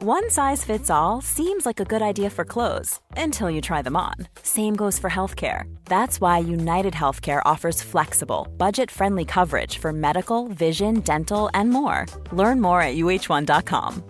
[0.00, 3.96] One size fits all seems like a good idea for clothes until you try them
[3.96, 4.14] on.
[4.44, 5.64] Same goes for healthcare.
[5.86, 12.06] That's why United Healthcare offers flexible, budget friendly coverage for medical, vision, dental, and more.
[12.30, 14.02] Learn more at uh1.com.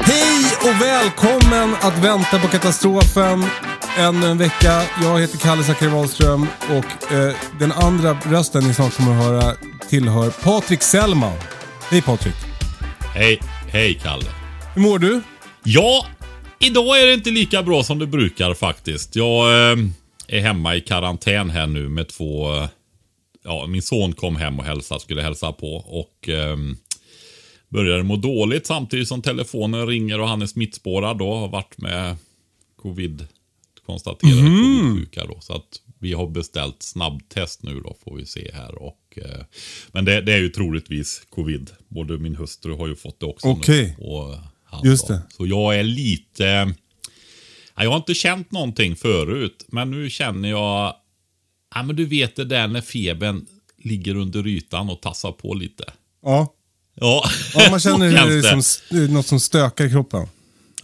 [0.00, 3.44] Hej och välkommen att vänta på katastrofen.
[3.98, 4.82] Ännu en vecka.
[5.02, 9.56] Jag heter Kalle Zackari Wahlström och eh, den andra rösten ni snart kommer att höra
[9.88, 11.38] tillhör Patrik Sellman.
[11.90, 12.34] Hej Patrik.
[13.14, 14.24] Hej, hej Kalle.
[14.74, 15.22] Hur mår du?
[15.64, 16.06] Ja,
[16.58, 19.16] idag är det inte lika bra som det brukar faktiskt.
[19.16, 19.78] Jag eh,
[20.28, 22.56] är hemma i karantän här nu med två...
[22.56, 22.68] Eh,
[23.44, 26.56] ja, min son kom hem och hälsa, skulle hälsa på och eh,
[27.68, 31.34] började må dåligt samtidigt som telefonen ringer och han är smittspårad då.
[31.34, 32.16] Har varit med
[32.82, 33.26] covid,
[33.90, 35.38] konstaterade covid-sjuka då.
[35.40, 38.82] Så att vi har beställt snabbtest nu då får vi se här.
[38.82, 39.44] Och, eh,
[39.92, 41.70] men det, det är ju troligtvis covid.
[41.88, 43.96] Både min hustru har ju fått det också Okej.
[44.64, 45.14] han Just då.
[45.14, 45.22] det.
[45.36, 46.74] Så jag är lite...
[47.76, 50.94] Ja, Jag har inte känt någonting förut, men nu känner jag...
[51.74, 53.46] Ja, men du vet det där när febern
[53.78, 55.84] ligger under ytan och tassar på lite.
[56.22, 56.54] Ja.
[56.94, 57.24] Ja,
[57.54, 58.62] ja man känner det.
[58.62, 60.26] som något som stökar i kroppen.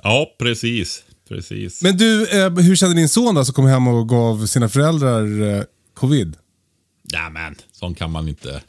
[0.03, 1.05] Ja, precis.
[1.29, 1.83] Precis.
[1.83, 5.43] Men du, eh, hur kände din son då som kom hem och gav sina föräldrar
[5.43, 5.63] eh,
[5.95, 6.37] covid?
[7.13, 8.63] Ja, men sånt kan man inte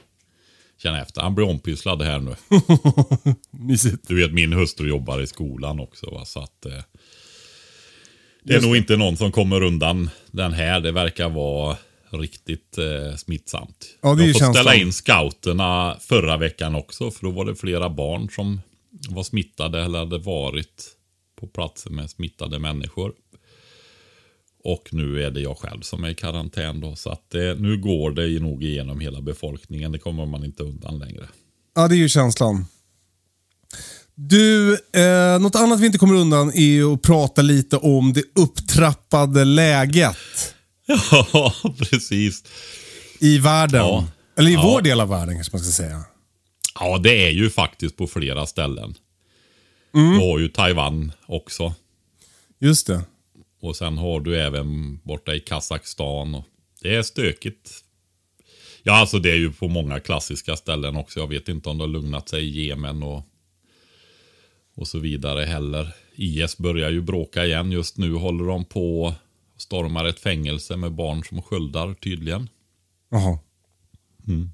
[0.84, 1.22] känna efter.
[1.22, 2.36] Han blir ompysslad här nu.
[3.68, 4.08] Mysigt.
[4.08, 6.12] Du vet, min hustru jobbar i skolan också.
[6.12, 6.26] Va?
[6.26, 6.72] Så att, eh,
[8.44, 8.78] det är Just nog det.
[8.78, 10.80] inte någon som kommer undan den här.
[10.80, 11.78] Det verkar vara
[12.10, 13.86] riktigt eh, smittsamt.
[14.02, 17.12] Ja, det Jag får ställa in scouterna förra veckan också.
[17.12, 18.62] För då var det flera barn som
[19.10, 20.97] var smittade eller hade varit
[21.40, 23.14] på platser med smittade människor.
[24.64, 26.96] Och nu är det jag själv som är i karantän då.
[26.96, 29.92] Så att det, nu går det nog igenom hela befolkningen.
[29.92, 31.28] Det kommer man inte undan längre.
[31.76, 32.66] Ja, det är ju känslan.
[34.16, 39.46] Du, eh, något annat vi inte kommer undan är att prata lite om det upptrappade
[39.46, 40.18] läget
[41.12, 42.44] Ja, precis.
[43.20, 43.80] i världen.
[43.82, 44.08] Ja.
[44.38, 44.62] Eller i Ja.
[44.64, 46.04] vår del av världen kanske man ska säga.
[46.80, 48.96] Ja, det är ju faktiskt på flera ställen.
[49.94, 50.14] Mm.
[50.14, 51.74] Du har ju Taiwan också.
[52.60, 53.04] Just det.
[53.62, 56.36] Och sen har du även borta i Kazakstan.
[56.36, 56.46] Och
[56.82, 57.84] det är stökigt.
[58.84, 61.20] Ja, alltså det är ju på många klassiska ställen också.
[61.20, 63.24] Jag vet inte om det har lugnat sig i Jemen och,
[64.76, 65.96] och så vidare heller.
[66.16, 67.72] IS börjar ju bråka igen.
[67.72, 69.14] Just nu håller de på och
[69.58, 72.50] stormar ett fängelse med barn som sköldar tydligen.
[73.10, 73.40] Jaha.
[74.28, 74.50] Mm.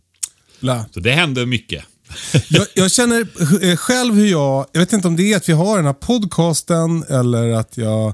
[0.91, 1.85] Så det händer mycket.
[2.49, 3.27] Jag, jag känner
[3.63, 5.93] eh, själv hur jag, jag vet inte om det är att vi har den här
[5.93, 8.07] podcasten eller att jag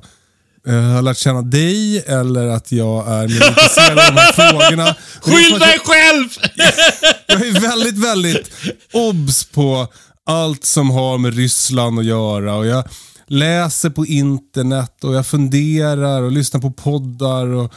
[0.68, 4.96] eh, har lärt känna dig eller att jag är mer intresserad av de här frågorna.
[5.22, 6.30] Skyll jag- dig själv!
[7.28, 8.52] Jag är väldigt, väldigt
[8.94, 9.88] obs på
[10.26, 12.56] allt som har med Ryssland att göra.
[12.56, 12.84] Och jag
[13.28, 17.48] läser på internet och jag funderar och lyssnar på poddar.
[17.48, 17.74] Och...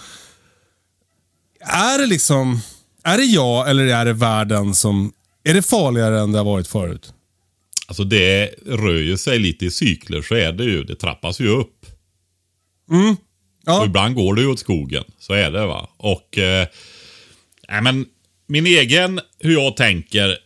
[1.61, 2.61] Är det liksom...
[3.05, 5.13] Är det jag eller är det världen som...
[5.45, 7.15] Är det farligare än det har varit förut?
[7.87, 10.85] Alltså det rör ju sig lite i cykler, så är det ju.
[10.85, 11.87] Det trappas ju upp.
[13.67, 15.05] Och Ja, ibland går det ju åt skogen.
[15.19, 15.89] Så är det va.
[15.97, 16.39] Och...
[16.39, 16.67] Eh,
[17.69, 18.07] nej, men
[18.47, 20.39] min egen, hur jag tänker,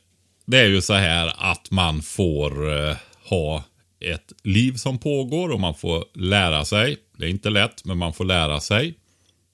[0.47, 2.97] det är ju så här att man får eh,
[3.28, 3.65] ha
[4.01, 6.97] ett liv som pågår och man får lära sig.
[7.19, 8.95] Det är inte lätt, men man får lära sig.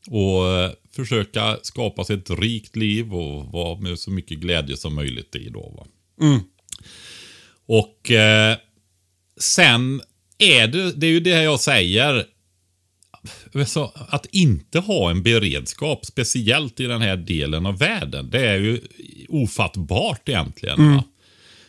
[0.06, 4.94] Och eh, försöka skapa sig ett rikt liv och vara med så mycket glädje som
[4.94, 5.74] möjligt i då.
[5.76, 5.86] Va?
[7.66, 8.56] Och eh,
[9.40, 10.00] sen
[10.38, 12.26] är det, det är ju det jag säger.
[13.66, 18.58] Så att inte ha en beredskap, speciellt i den här delen av världen, det är
[18.58, 18.80] ju
[19.28, 20.94] ofattbart egentligen.
[20.96, 21.04] Va?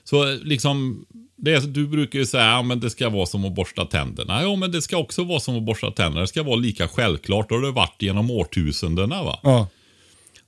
[0.03, 1.05] Så liksom,
[1.43, 4.41] det är, du brukar ju säga att det ska vara som att borsta tänderna.
[4.41, 6.21] Ja, men det ska också vara som att borsta tänderna.
[6.21, 7.49] Det ska vara lika självklart.
[7.49, 9.23] Det har varit genom årtusendena.
[9.23, 9.39] Va?
[9.43, 9.67] ja.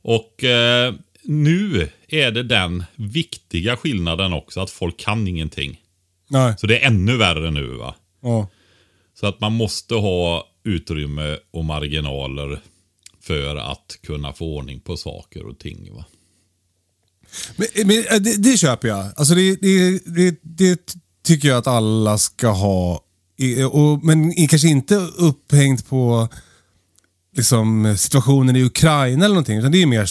[0.02, 0.94] Och eh,
[1.24, 5.82] nu är det den viktiga skillnaden också att folk kan ingenting.
[6.28, 6.56] Nej.
[6.58, 7.96] Så det är ännu värre nu va.
[8.22, 8.48] Ja.
[9.14, 12.60] Så att man måste ha utrymme och marginaler
[13.22, 15.94] för att kunna få ordning på saker och ting.
[15.94, 16.06] Va?
[17.56, 19.12] Men, men eh, det, det köper jag.
[19.16, 20.96] Alltså det, det, det, det
[21.26, 23.02] tycker jag att alla ska ha.
[23.72, 26.30] Och, men kanske inte upphängt på
[27.36, 29.58] liksom, situationen i Ukraina eller någonting.
[29.58, 30.10] Utan det är mer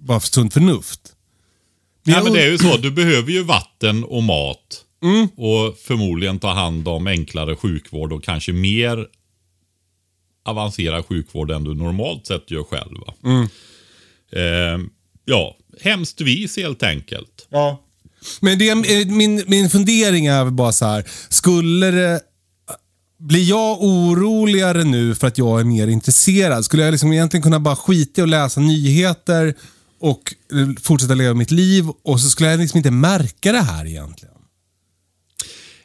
[0.00, 1.00] bara för sunt förnuft.
[2.02, 2.76] Nej, jag men det är ju så.
[2.76, 4.84] Du behöver ju vatten och mat.
[5.02, 5.28] Mm.
[5.36, 9.06] Och förmodligen ta hand om enklare sjukvård och kanske mer
[10.44, 12.96] avancerad sjukvård än du normalt sett gör själv.
[13.24, 13.42] Mm.
[14.32, 14.86] Eh,
[15.24, 17.46] ja, hemskt vis helt enkelt.
[17.50, 17.80] Ja.
[18.40, 21.04] Men det, är- min, min fundering är bara så här.
[21.28, 22.20] Skulle det...
[23.18, 26.64] Blir jag oroligare nu för att jag är mer intresserad?
[26.64, 29.54] Skulle jag liksom egentligen kunna bara skita i att läsa nyheter
[30.00, 33.86] och eh, fortsätta leva mitt liv och så skulle jag liksom inte märka det här
[33.86, 34.34] egentligen?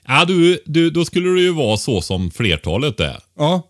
[0.07, 3.19] Ja, du, du, då skulle det ju vara så som flertalet är.
[3.37, 3.67] Ja.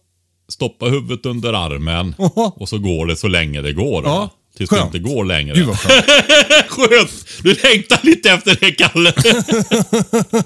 [0.51, 2.15] Stoppa huvudet under armen
[2.55, 4.03] och så går det så länge det går.
[4.03, 4.29] Ja?
[4.57, 4.91] Tills skönt.
[4.91, 5.55] det inte går längre.
[5.55, 6.05] Gud vad skönt.
[6.69, 7.11] Skönt!
[7.43, 9.13] Du längtar lite efter det, Kalle.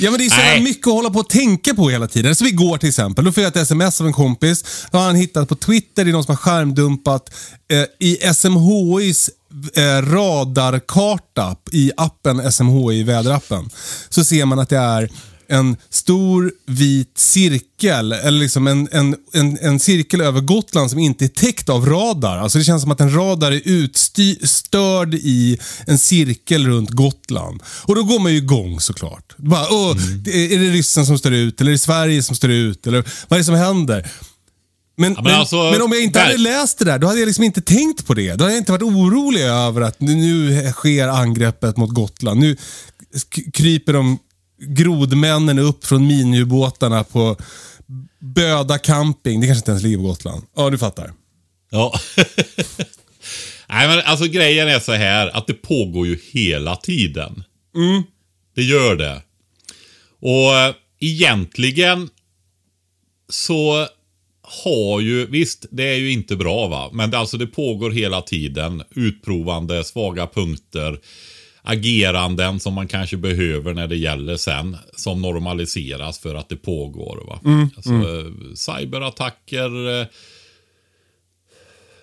[0.00, 2.34] Ja, men det är så här mycket att hålla på och tänka på hela tiden.
[2.34, 3.24] Som igår till exempel.
[3.24, 4.64] Då fick jag ett sms av en kompis.
[4.92, 7.34] Då har han hittat på Twitter, det är någon som har skärmdumpat
[7.72, 9.30] eh, i SMHIs
[9.76, 13.70] eh, radarkarta i appen SMHI, väderappen.
[14.08, 15.10] Så ser man att det är
[15.50, 21.24] en stor vit cirkel, eller liksom en, en, en, en cirkel över Gotland som inte
[21.24, 22.38] är täckt av radar.
[22.38, 27.62] Alltså det känns som att en radar är utstörd i en cirkel runt Gotland.
[27.68, 29.34] Och då går man ju igång såklart.
[29.36, 31.60] Bara, Åh, det- Är det ryssen som står ut?
[31.60, 32.86] Eller är det Sverige som står ut?
[32.86, 34.10] Eller vad är det som händer?
[34.96, 37.18] Men, men men, alltså, men om jag inte där- hade läst det där, då hade
[37.18, 38.34] jag liksom inte tänkt på det.
[38.34, 42.40] Då hade jag inte varit orolig över att nu- nu sker angreppet mot Gotland.
[42.40, 42.56] Nu
[43.52, 44.18] kryper de
[44.58, 47.36] grodmännen upp från miniubåtarna på
[48.18, 49.40] Böda camping.
[49.40, 50.42] Det kanske inte ens ligger på Gotland.
[50.56, 51.12] Ja, du fattar.
[51.70, 52.00] Ja.
[53.68, 57.44] Nej, men alltså grejen är så här att det pågår ju hela tiden.
[58.54, 59.22] Det gör det.
[60.20, 62.08] Och eh, egentligen
[63.28, 63.88] så
[64.42, 68.22] har ju, visst det är ju inte bra va, men det, alltså det pågår hela
[68.22, 68.82] tiden.
[68.90, 70.98] Utprovande, svaga punkter,
[71.70, 74.76] ageranden som man kanske behöver när det gäller sen.
[74.96, 77.24] Som normaliseras för att det pågår.
[77.26, 77.40] Va?
[77.76, 80.06] Alltså, eh, Cyberattacker, eh,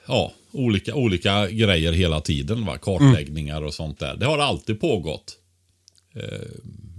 [0.08, 2.66] ja, olika, olika grejer hela tiden.
[2.66, 2.78] Va?
[2.78, 4.16] Kartläggningar och sånt där.
[4.16, 5.38] Det har alltid pågått.
[6.16, 6.22] Eh,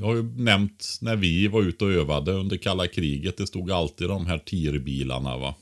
[0.01, 3.37] Jag har ju nämnt när vi var ute och övade under kalla kriget.
[3.37, 5.37] Det stod alltid de här TIR-bilarna.
[5.37, 5.55] va.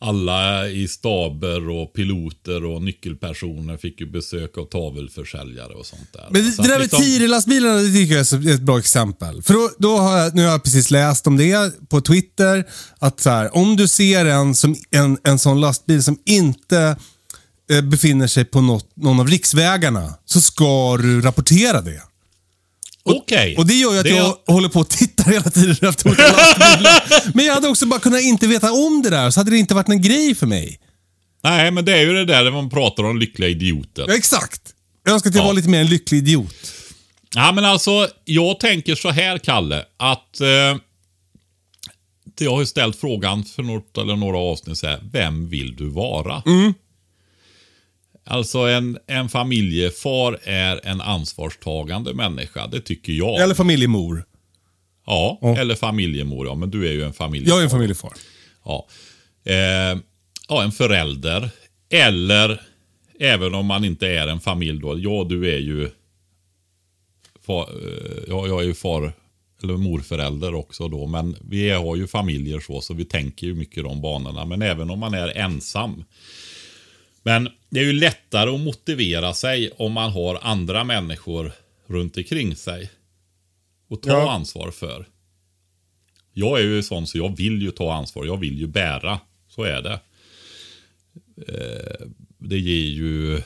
[0.00, 6.26] Alla i staber och piloter och nyckelpersoner fick ju besök av tavelförsäljare och sånt där.
[6.30, 9.42] Men det, Så det där med liksom- TIR-lastbilarna det tycker jag är ett bra exempel.
[9.42, 12.64] För då, då har jag, nu har jag precis läst om det på Twitter.
[12.98, 16.96] Att så här, om du ser en, som, en, en sån lastbil som inte
[17.70, 22.02] eh, befinner sig på något, någon av riksvägarna så ska du rapportera det.
[23.16, 23.56] Okej.
[23.56, 26.22] Och det gör ju att Det- jag håller på och tittar hela tiden efter olika
[26.22, 27.34] lastbilar.
[27.36, 29.74] Men jag hade också bara kunnat inte veta om det där, så hade det inte
[29.74, 30.80] varit en grej för mig.
[31.44, 34.04] Nej, men det är ju det där man pratar om lyckliga idioter.
[34.08, 34.60] Ja, exakt.
[35.04, 35.46] Jag önskar att jag Ja.
[35.46, 36.54] var lite mer en lycklig idiot.
[37.34, 40.40] Ja, men alltså, jag tänker så här, Kalle, att...
[40.40, 40.76] Eh,
[42.40, 45.88] jag har ju ställt frågan för något eller några avsnitt så här, vem vill du
[45.88, 46.42] vara?
[48.30, 53.40] Alltså en, en familjefar är en ansvarstagande människa, det tycker jag.
[53.40, 54.24] Eller familjemor.
[55.06, 55.56] ja, Ja.
[55.56, 57.52] eller familjemor, ja, men du är ju en familjefar.
[57.54, 58.12] Jag är en familjefar.
[58.64, 58.86] Ja.
[59.44, 59.98] Eh,
[60.48, 61.50] ja, en förälder.
[61.90, 62.60] Eller,
[63.20, 64.98] även om man inte är en familj då.
[64.98, 65.90] Ja, du är ju...
[67.46, 69.12] Far, eh, ja, jag är ju far
[69.62, 71.06] eller morförälder också då.
[71.06, 74.44] Men vi har ju familjer så, så vi tänker ju mycket de banorna.
[74.44, 76.04] Men även om man är ensam.
[77.22, 81.52] Men det är ju lättare att motivera sig om man har andra människor
[81.86, 82.90] runt omkring sig.
[83.88, 84.32] Och ta Ja.
[84.32, 85.08] ansvar för.
[86.32, 88.24] Jag är ju sån så jag vill ju ta ansvar.
[88.24, 89.20] Jag vill ju bära.
[89.48, 90.00] Så är det.
[91.48, 92.06] Eh,
[92.38, 93.42] det ger ju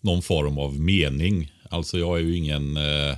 [0.00, 1.52] någon form av mening.
[1.70, 3.16] Alltså jag är ju ingen eh,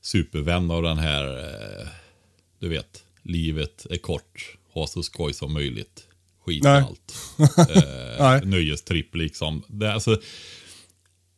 [0.00, 1.88] supervän av den här, eh,
[2.58, 6.06] du vet, livet är kort, ha så skoj som möjligt.
[6.44, 7.14] Skit i allt.
[8.18, 9.62] Eh, nöjestripp liksom.
[9.68, 10.20] Det, alltså,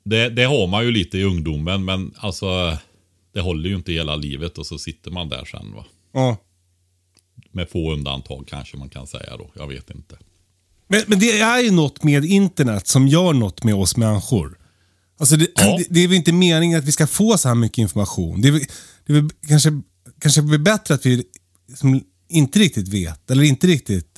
[0.05, 2.79] det, det har man ju lite i ungdomen, men alltså
[3.35, 5.85] det håller ju inte hela livet och så sitter man där sen va.
[6.13, 6.37] Ja.
[7.53, 9.51] Med få undantag kanske man kan säga då.
[9.55, 10.17] Jag vet inte.
[10.89, 14.59] Men, men det är ju något med internet som gör något med oss människor.
[15.19, 15.77] Alltså det, Ja.
[15.79, 18.41] det, det är väl inte meningen att vi ska få så här mycket information.
[18.41, 18.53] Det är,
[19.07, 19.83] det är väl kanske,
[20.21, 21.25] kanske blir bättre att vi
[21.77, 24.14] som inte riktigt vet, eller inte riktigt...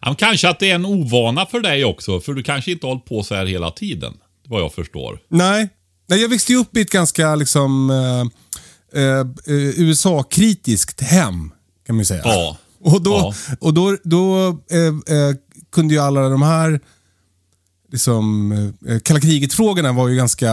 [0.00, 2.92] Ja, kanske att det är en ovana för dig också, för du kanske inte har
[2.92, 4.14] hållit på så här hela tiden.
[4.48, 5.20] Vad jag förstår.
[5.28, 5.68] Nej.
[6.08, 9.26] Nej, jag växte ju upp i ett ganska liksom eh, eh,
[9.76, 11.50] USA-kritiskt hem,
[11.86, 12.22] kan man ju säga.
[12.24, 12.56] Ja.
[12.80, 13.34] Och då, Ja.
[13.60, 15.34] och då, då eh, eh,
[15.72, 16.80] kunde ju alla de här
[17.92, 18.52] liksom,
[18.88, 20.52] eh, kalla kriget-frågorna var ju ganska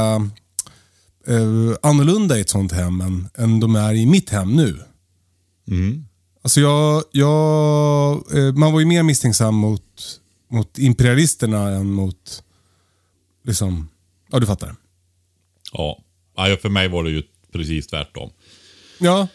[1.27, 4.79] eh, annorlunda i ett sånt hem än, än de är i mitt hem nu.
[5.67, 6.04] Mm.
[6.45, 12.43] Alltså jag, jag, eh, man var ju mer misstänksam mot, mot imperialisterna än mot,
[13.43, 13.89] liksom,
[14.31, 14.75] ja du fattar.
[15.73, 16.03] Ja.
[16.35, 16.57] ja.
[16.61, 18.29] För mig var det ju precis tvärtom.
[18.99, 19.27] Ja,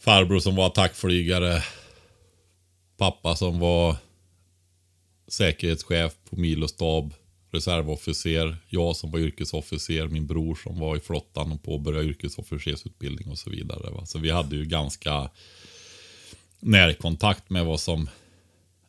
[0.00, 1.62] Farbror som var attackflygare.
[2.96, 3.96] Pappa som var
[5.28, 7.14] säkerhetschef på milostab.
[7.52, 8.56] Reservofficer.
[8.68, 10.08] Jag som var yrkesofficer.
[10.08, 13.90] Min bror som var i flottan och påbörjade yrkesofficersutbildning och så vidare.
[13.90, 14.06] Va?
[14.06, 15.30] Så vi hade ju ganska
[16.60, 18.08] närkontakt med vad som,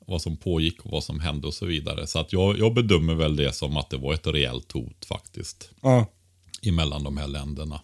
[0.07, 2.07] vad som pågick och vad som hände och så vidare.
[2.07, 5.69] Så att jag, jag bedömer väl det som att det var ett reellt hot faktiskt
[5.81, 6.05] ja.
[6.61, 7.81] emellan de här länderna.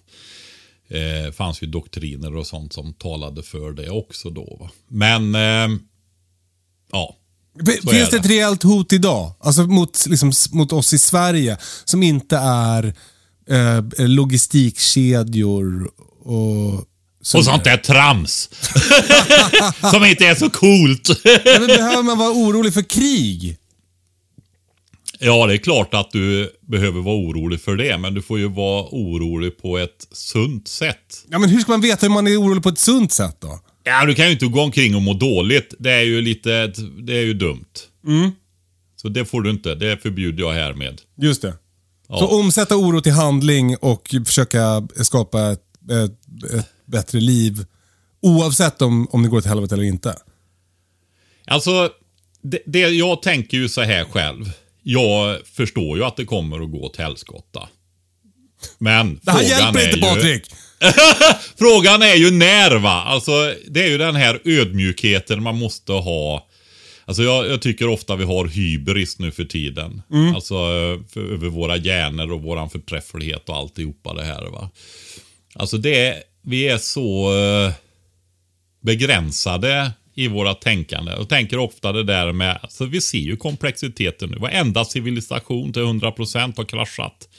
[0.88, 4.58] Eh, fanns ju doktriner och sånt som talade för det också då.
[4.60, 4.70] Va?
[4.88, 5.79] Men, eh,
[6.91, 7.15] ja.
[7.84, 9.32] Så Finns det ett reellt hot idag?
[9.39, 12.94] Alltså mot, liksom, mot oss i Sverige som inte är
[13.48, 16.86] eh, logistikkedjor och...
[17.36, 18.50] Och sånt där trams.
[19.91, 21.10] som inte är så coolt.
[21.24, 23.57] Ja, men behöver man vara orolig för krig?
[25.19, 27.98] ja, det är klart att du behöver vara orolig för det.
[27.98, 31.25] Men du får ju vara orolig på ett sunt sätt.
[31.29, 33.60] Ja, men hur ska man veta hur man är orolig på ett sunt sätt då?
[33.84, 35.74] Ja, du kan ju inte gå omkring och må dåligt.
[35.79, 37.65] Det är ju lite, det är ju dumt.
[38.96, 39.75] Så det får du inte.
[39.75, 41.01] Det förbjuder jag härmed.
[41.22, 41.53] Just det.
[42.10, 42.17] Ja.
[42.17, 47.65] Så omsätta oro till handling och försöka skapa ett, ett, ett bättre liv.
[48.22, 50.15] Oavsett om, om det går till helvete eller inte.
[51.48, 51.89] Alltså,
[52.41, 54.51] det, det, jag tänker ju så här själv.
[54.84, 57.70] Jag förstår ju att det kommer att gå åt helskotta.
[58.77, 60.51] Men Det här frågan hjälper är inte ju, Patrik!
[61.58, 63.03] Frågan är ju när va?
[63.03, 66.48] Alltså, det är ju den här ödmjukheten man måste ha.
[67.06, 70.01] Alltså jag, jag tycker ofta vi har hybris nu för tiden.
[70.36, 74.70] Alltså eh, för, över våra hjärnor och våran förträfflighet och alltihopa det här va.
[75.56, 77.74] Alltså det är, vi är så eh,
[78.82, 81.13] begränsade i våra tänkande.
[81.13, 84.38] Och tänker ofta det där med, så vi ser ju komplexiteten nu.
[84.38, 87.30] Varenda civilisation till 100% har kraschat.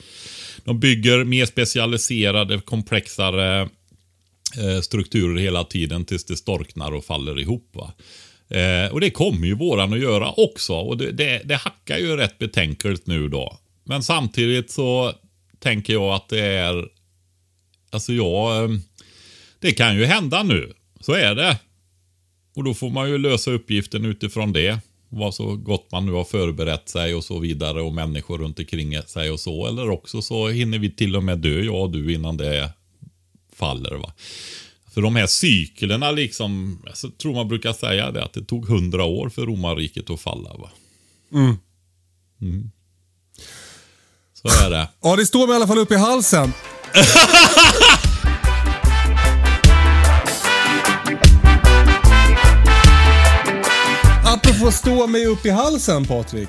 [0.64, 3.60] De bygger mer specialiserade, komplexare
[4.58, 7.70] eh, strukturer hela tiden tills det storknar och faller ihop.
[7.72, 7.92] Va?
[8.58, 10.74] Eh, och det kommer ju våran att göra också.
[10.74, 13.58] Och det, det, det hackar ju rätt betänkligt nu då.
[13.84, 15.12] Men samtidigt så
[15.58, 16.84] tänker jag att det är...
[17.90, 18.64] Alltså jag...
[18.64, 18.70] Eh,
[19.60, 20.72] det kan ju hända nu.
[21.00, 21.58] Så är det.
[22.56, 24.78] Och då får man ju lösa uppgiften utifrån det.
[25.08, 29.02] Vad så gott man nu har förberett sig och så vidare och människor runt omkring
[29.02, 29.66] sig och så.
[29.66, 32.72] Eller också så hinner vi till och med dö, jag och du, innan det
[33.54, 33.94] faller.
[33.94, 34.12] va.
[34.94, 39.04] För de här cyklerna liksom, jag tror man brukar säga det, att det tog hundra
[39.04, 40.54] år för romarriket att falla.
[40.54, 40.70] va.
[41.32, 42.70] Mm.
[44.42, 44.88] Så är det.
[45.02, 46.52] Ja, det står mig i alla fall upp i halsen.
[54.58, 56.48] Apropå stå mig upp i halsen Patrik.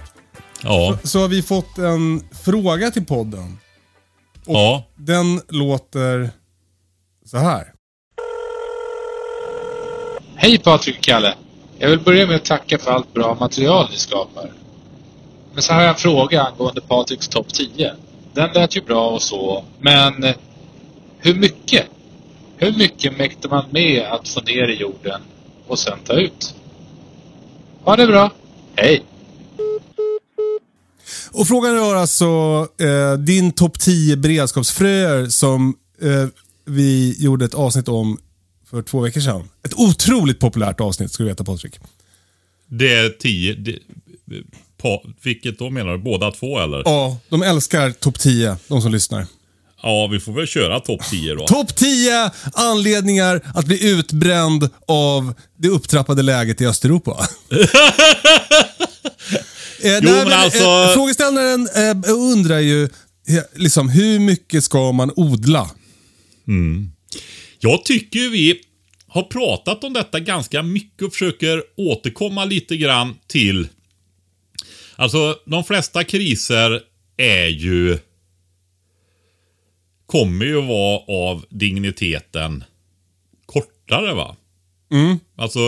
[0.63, 3.57] Ja, Så har vi fått en fråga till podden.
[4.45, 4.83] ja.
[4.95, 6.29] Den låter
[7.25, 7.73] så här.
[10.35, 11.35] Hej Patrik och Kalle!
[11.79, 14.51] Jag vill börja med att tacka för allt bra material ni skapar.
[15.53, 17.93] Men så har jag en fråga angående Patriks topp 10.
[18.33, 20.33] Den lät ju bra och så, men
[21.19, 21.85] hur mycket?
[22.57, 25.21] Hur mycket mäktar man med att få ner i jorden
[25.67, 26.55] och sen ta ut?
[27.83, 28.31] Ha det bra!
[28.75, 29.05] Hej!
[31.31, 32.25] Och frågan rör alltså
[32.79, 36.27] eh, din topp 10 beredskapsfröer som eh,
[36.65, 38.17] vi gjorde ett avsnitt om
[38.69, 39.49] för två veckor sedan.
[39.65, 41.79] Ett otroligt populärt avsnitt ska du veta Patrik.
[42.67, 43.53] Det är tio.
[43.53, 43.79] Det,
[44.77, 45.97] på, vilket då menar du?
[45.97, 46.81] Båda två eller?
[46.85, 49.25] Ja, de älskar topp 10, de som lyssnar.
[49.83, 51.47] Ja, vi får väl köra topp 10 då.
[51.47, 57.27] Topp 10 anledningar att bli utbränd av det upptrappade läget i Östeuropa.
[59.83, 62.89] Eh, nej, men alltså- eh, Frågeställaren eh, undrar ju eh,
[63.55, 65.69] liksom, hur mycket ska man odla?
[67.59, 68.61] Jag tycker vi
[69.07, 73.67] har pratat om detta ganska mycket och försöker återkomma lite grann till...
[74.95, 76.81] Alltså, de flesta kriser
[77.17, 77.97] är ju...
[80.09, 82.63] Kommer ju vara av digniteten
[83.45, 84.35] kortare va?
[85.35, 85.59] Alltså,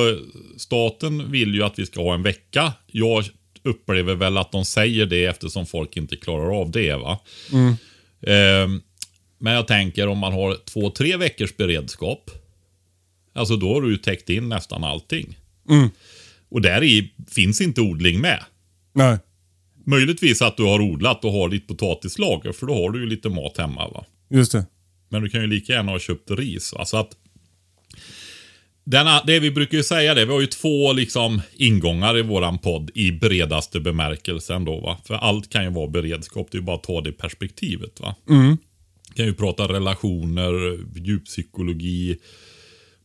[0.57, 2.73] staten vill ju att vi ska ha en vecka.
[2.87, 3.25] Jag
[3.63, 6.95] upplever väl att de säger det eftersom folk inte klarar av det.
[6.95, 7.19] va.
[8.27, 8.81] Ehm,
[9.37, 12.31] men jag tänker om man har två, tre veckors beredskap.
[13.33, 15.37] Alltså då har du ju täckt in nästan allting.
[16.49, 18.43] Och där i finns inte odling med.
[18.93, 19.17] Nej.
[19.85, 23.29] Möjligtvis att du har odlat och har ditt potatislager, för då har du ju lite
[23.29, 23.87] mat hemma.
[23.87, 24.05] va.
[24.31, 24.65] Just det.
[25.09, 26.73] Men du kan ju lika gärna ha köpt ris.
[26.73, 26.85] Va?
[26.85, 27.09] Så att,
[28.83, 32.57] denna, det vi brukar ju säga det, vi har ju två liksom ingångar i våran
[32.57, 34.79] podd i bredaste bemärkelsen då.
[34.79, 34.97] Va?
[35.05, 37.99] För allt kan ju vara beredskap, det är ju bara att ta det perspektivet.
[37.99, 38.15] va.
[39.15, 42.17] Kan ju prata relationer, djuppsykologi,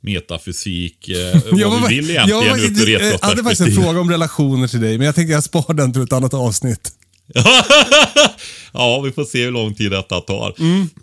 [0.01, 4.11] metafysik, eh, vad vi vill egentligen jag, ur ett jag, hade faktiskt en fråga om
[4.11, 6.93] relationer till dig, men jag tänkte jag sparar den till ett annat avsnitt.
[8.73, 10.55] ja, vi får se hur lång tid detta tar.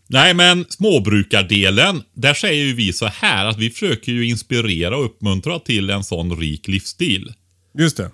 [0.08, 5.06] Nej, men småbrukardelen, där säger ju vi så här att vi försöker ju inspirera och
[5.06, 7.34] uppmuntra till en sån rik livsstil.
[7.80, 8.12] Just det.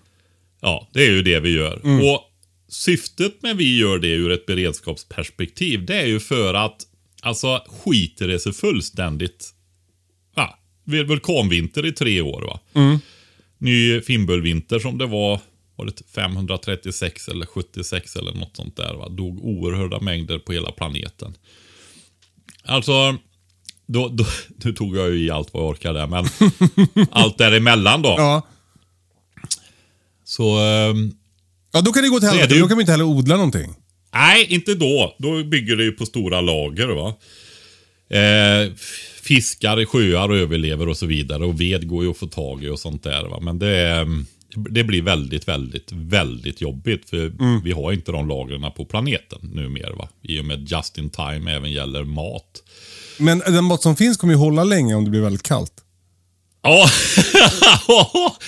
[0.62, 1.82] Ja, det är ju det vi gör.
[2.14, 2.22] Och
[2.70, 6.78] syftet med vi gör det ur ett beredskapsperspektiv, det är ju för att
[7.22, 9.54] alltså skiter det sig fullständigt.
[10.92, 12.60] Är vulkanvinter i tre år va.
[13.58, 15.40] Ny fimbulvinter som det var,
[15.80, 19.10] var det 536 eller 76 eller något sånt där va.
[19.10, 21.34] Dog oerhörda mängder på hela planeten.
[22.64, 23.18] Alltså,
[23.86, 24.26] då, då,
[24.64, 26.26] nu tog jag ju i allt vad jag orkade men
[27.12, 28.16] allt däremellan då.
[28.18, 28.48] Ja.
[30.24, 31.12] Så ehm,
[31.72, 32.54] ja, då kan det gå till helvete.
[32.56, 33.74] ju- Då kan vi inte heller odla någonting.
[34.14, 35.16] Nej, inte då.
[35.20, 36.88] Då bygger det ju på stora lager.
[36.88, 37.14] va.
[38.18, 38.74] Eh,
[39.24, 41.46] fiskar i sjöar överlever och så vidare.
[41.46, 43.24] Och ved går ju att få tag i och sånt där.
[43.26, 43.40] Va?
[43.42, 44.08] Men det, är-
[44.56, 47.10] det blir väldigt, väldigt, väldigt jobbigt.
[47.10, 47.32] För
[47.64, 49.96] vi har inte de lagren på planeten numera.
[49.96, 50.10] Va?
[50.22, 52.64] I och med just in time även gäller mat.
[53.18, 55.74] Men den mat som finns kommer ju hålla länge om det blir väldigt kallt.
[56.62, 56.90] Ja,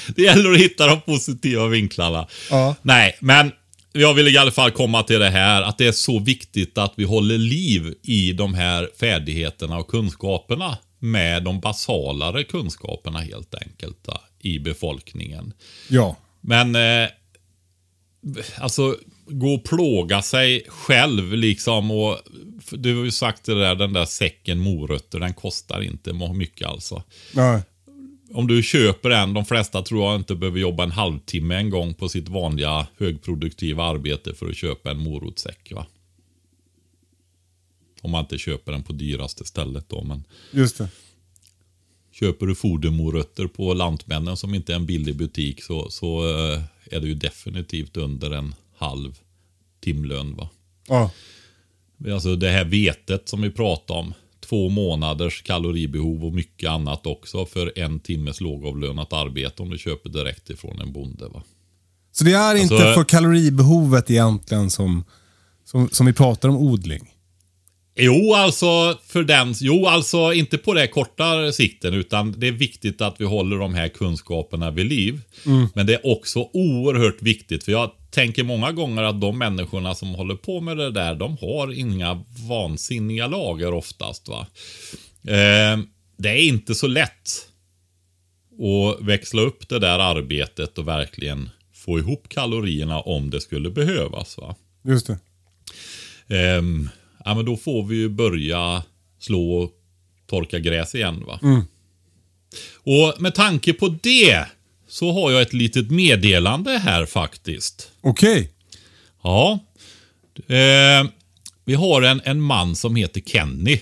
[0.16, 2.28] det gäller att hitta de positiva vinklarna.
[2.50, 2.76] Ja.
[2.82, 3.52] Nej, men
[3.94, 6.94] jag vill i alla fall komma till det här att det är så viktigt att
[6.96, 14.08] vi håller liv i de här färdigheterna och kunskaperna med de basalare kunskaperna helt enkelt
[14.44, 15.54] i befolkningen.
[15.88, 16.16] Ja.
[16.42, 17.10] Men eh,
[18.58, 22.18] alltså gå och plåga sig själv liksom och
[22.72, 27.04] du har ju sagt det där, den där säcken morötter, den kostar inte mycket alltså
[27.34, 27.62] Nej.
[28.34, 31.94] om du köper en, de flesta tror jag inte behöver jobba en halvtimme en gång
[31.94, 35.72] på sitt vanliga högproduktiva arbete för att köpa en morotssäck.
[35.76, 35.86] Va?
[38.02, 40.04] Om man inte köper den på dyraste stället då.
[40.04, 40.88] Men Just det.
[42.22, 47.00] Köper du fodermorötter på Lantmännen som inte är en billig butik så, så eh, är
[47.00, 49.20] det ju definitivt under en halv
[49.84, 50.36] timlön.
[50.36, 50.50] Va?
[50.88, 51.12] Ja.
[52.14, 54.14] Alltså det här vetet som vi pratar om.
[54.40, 60.10] Två månaders kaloribehov och mycket annat också för en timmes lågavlönat arbete om du köper
[60.10, 61.28] direkt ifrån en bonde.
[61.28, 61.44] Va?
[62.12, 65.04] Så det är inte Alltså- för kaloribehovet egentligen som,
[65.66, 67.14] som, som vi pratar om odling?
[67.96, 73.02] Jo, alltså för den, jo, alltså inte på det korta sikten utan det är viktigt
[73.02, 75.22] att vi håller de här kunskaperna vid liv.
[75.74, 80.16] Men det är också oerhört viktigt för jag tänker många gånger att de människorna som
[80.16, 84.28] håller på med det där, de har inga vansinniga lager oftast.
[84.28, 84.48] va.
[85.28, 85.80] Eh,
[86.18, 87.48] det är inte så lätt
[88.52, 94.38] att växla upp det där arbetet och verkligen få ihop kalorierna om det skulle behövas.
[94.38, 94.56] va.
[94.84, 95.18] Just det.
[96.38, 96.90] Ehm,
[97.26, 98.84] ja, men då får vi ju börja
[99.20, 99.72] slå och
[100.28, 101.24] torka gräs igen.
[101.28, 101.40] va.
[102.74, 104.46] Och med tanke på det
[104.88, 107.92] så har jag ett litet meddelande här faktiskt.
[108.02, 108.52] Okej.
[109.24, 109.60] Ja.
[110.48, 111.08] Ehm,
[111.66, 113.80] vi har en, en man som heter Kenny.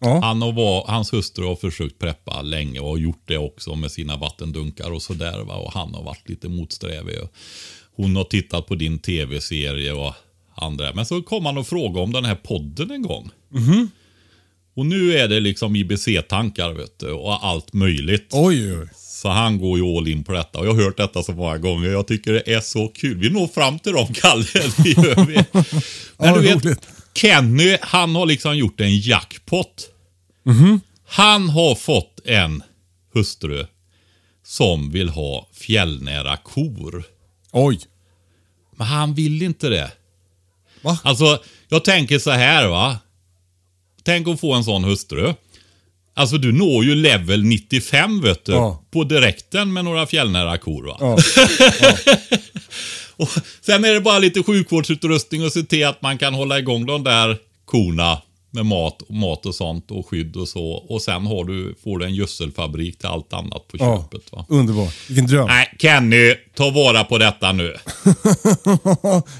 [0.00, 0.20] Ja.
[0.22, 3.92] Han och var, hans hustru har försökt preppa länge och har gjort det också med
[3.92, 5.40] sina vattendunkar och sådär.
[5.40, 5.54] va.
[5.54, 7.16] Och han har varit lite motsträvig.
[7.96, 10.14] Hon har tittat på din tv-serie och
[10.62, 10.94] andra.
[10.94, 13.30] Men så kom han och frågade om den här podden en gång.
[14.74, 18.28] Och nu är det liksom IBC-tankar vet du, och allt möjligt.
[18.32, 18.88] Oj, oj.
[18.96, 20.58] Så han går ju all in på detta.
[20.58, 21.88] Och jag har hört detta så många gånger.
[21.88, 23.18] Jag tycker det är så kul.
[23.18, 24.44] Vi når fram till dem, Kalle.
[24.76, 25.44] Det gör vi.
[26.18, 26.88] Men du vet, roligt.
[27.14, 29.88] Kenny, han har liksom gjort en jackpot.
[31.06, 32.62] Han har fått en
[33.14, 33.66] hustru
[34.44, 37.04] som vill ha fjällnära kor.
[37.52, 37.80] Oj.
[38.76, 39.90] Men han vill inte det.
[40.82, 40.98] Va?
[41.04, 42.98] Alltså, jag tänker så här va.
[44.04, 45.34] Tänk att få en sån hustru.
[46.14, 48.52] Alltså du når ju level 95 vet du.
[48.52, 48.82] Ja.
[48.90, 50.96] På direkten med några fjällnära kor va.
[51.00, 51.18] Ja.
[53.16, 53.28] Och
[53.60, 57.04] sen är det bara lite sjukvårdsutrustning och se till att man kan hålla igång de
[57.04, 58.22] där korna
[58.54, 60.66] med mat, mat och sånt och skydd och så.
[60.72, 64.32] Och sen har du, får du en gödselfabrik till allt annat på Ja, köpet.
[64.32, 64.46] Va?
[64.48, 64.94] underbart.
[65.08, 65.46] Vilken dröm.
[65.46, 67.76] Nej, Kenny, ta vara på detta nu.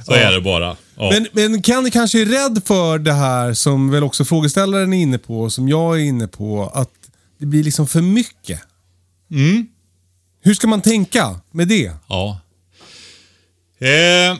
[0.07, 0.77] Så är det bara.
[0.97, 1.11] Ja.
[1.13, 5.19] Men, men Kenny kanske är rädd för det här som väl också frågeställaren är inne
[5.19, 6.91] på, som jag är inne på, att
[7.39, 8.61] det blir liksom för mycket.
[9.31, 9.67] Mm.
[10.43, 11.93] Hur ska man tänka med det?
[12.09, 12.41] Ja.
[13.79, 14.37] Eh,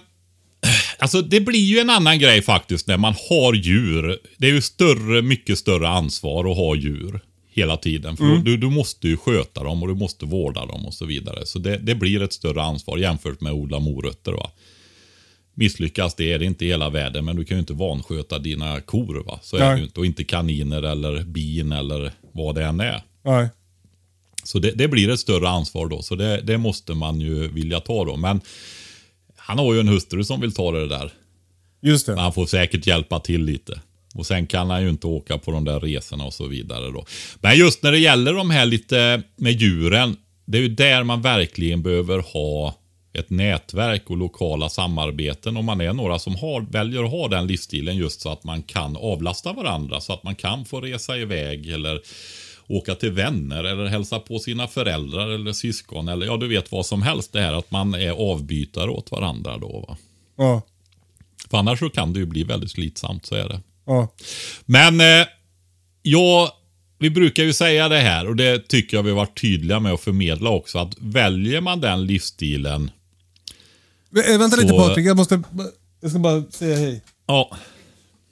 [1.03, 4.19] alltså det blir ju en annan grej faktiskt när man har djur.
[4.37, 8.17] Det är ju större, mycket större ansvar att ha djur hela tiden.
[8.17, 11.47] För du, du måste ju sköta dem och du måste vårda dem och så vidare.
[11.47, 14.33] Så det, det blir ett större ansvar jämfört med att odla morötter.
[14.33, 14.51] Va?
[15.55, 19.25] Misslyckas det är det inte hela världen, men du kan ju inte vansköta dina kor.
[19.27, 19.41] Va?
[19.43, 20.01] Så är det ju inte.
[20.01, 23.03] Och inte kaniner eller bin eller vad det än är.
[23.25, 23.49] Nej.
[24.45, 27.81] Så det, det blir ett större ansvar då, så det, det måste man ju vilja
[27.81, 28.17] ta då.
[28.17, 28.41] Men
[29.45, 31.13] han har ju en hustru som vill ta det där.
[31.83, 32.23] Just Men det.
[32.23, 33.81] han får säkert hjälpa till lite.
[34.15, 37.05] Och sen kan han ju inte åka på de där resorna och så vidare då.
[37.41, 40.17] Men just när det gäller de här lite med djuren.
[40.45, 42.75] Det är ju där man verkligen behöver ha
[43.15, 45.57] ett nätverk och lokala samarbeten.
[45.57, 48.63] Om man är några som har, väljer att ha den livsstilen just så att man
[48.63, 50.01] kan avlasta varandra.
[50.01, 52.01] Så att man kan få resa iväg eller
[52.69, 56.09] åka till vänner eller hälsa på sina föräldrar eller syskon.
[56.09, 57.33] Eller ja, du vet vad som helst.
[57.33, 59.85] Det här att man är avbytare åt varandra då.
[59.89, 59.97] Va?
[60.37, 60.63] Ja.
[61.51, 63.61] För annars så kan det ju bli väldigt slitsamt, så är det.
[63.87, 64.09] Ja.
[64.65, 65.27] Men eh,
[66.03, 66.59] ja,
[66.99, 69.93] vi brukar ju säga det här och det tycker jag vi har varit tydliga med
[69.93, 70.79] att förmedla också.
[70.79, 72.91] Att väljer man den livsstilen,
[74.11, 75.43] Vä- äh, vänta Så- lite Patrik, jag måste...
[76.01, 77.03] Jag ska bara säga hej.
[77.27, 77.57] ja,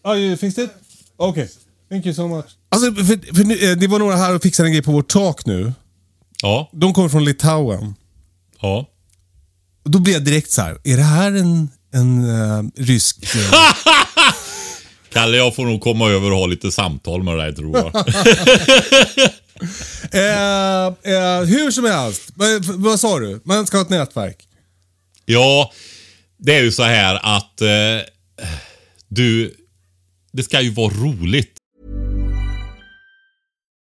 [0.03, 0.71] Ah, you fixed it?
[1.17, 1.49] Okay.
[1.91, 2.45] Thank you so much.
[2.69, 5.09] Alltså, för, för nu, eh, det var några här och fixade en grej på vårt
[5.13, 5.73] tak nu.
[6.43, 7.95] ja, De kommer från Litauen.
[8.61, 8.87] ja.
[9.85, 13.35] Och då blev jag direkt så här, är det här en, en eh, rysk...
[13.35, 13.41] eh,
[15.13, 17.87] Kalle, jag får nog komma över och ha lite samtal med dig tror jag.
[20.13, 23.41] eh, eh, hur som helst, vad, vad sa du?
[23.45, 24.49] Man ska ha ett nätverk.
[25.25, 25.73] ja,
[26.39, 27.69] det är ju så här att eh,
[29.09, 29.55] du,
[30.33, 31.57] det ska ju vara roligt.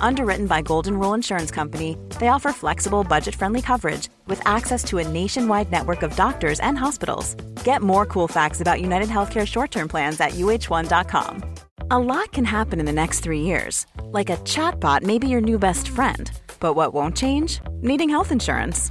[0.00, 4.98] Underwritten by Golden Rule Insurance Company, they offer flexible, budget friendly coverage with access to
[4.98, 7.34] a nationwide network of doctors and hospitals.
[7.64, 11.54] Get more cool facts about United Healthcare short term plans at uh1.com.
[11.90, 13.86] A lot can happen in the next three years.
[14.04, 16.30] Like a chatbot may be your new best friend.
[16.60, 17.60] But what won't change?
[17.80, 18.90] Needing health insurance.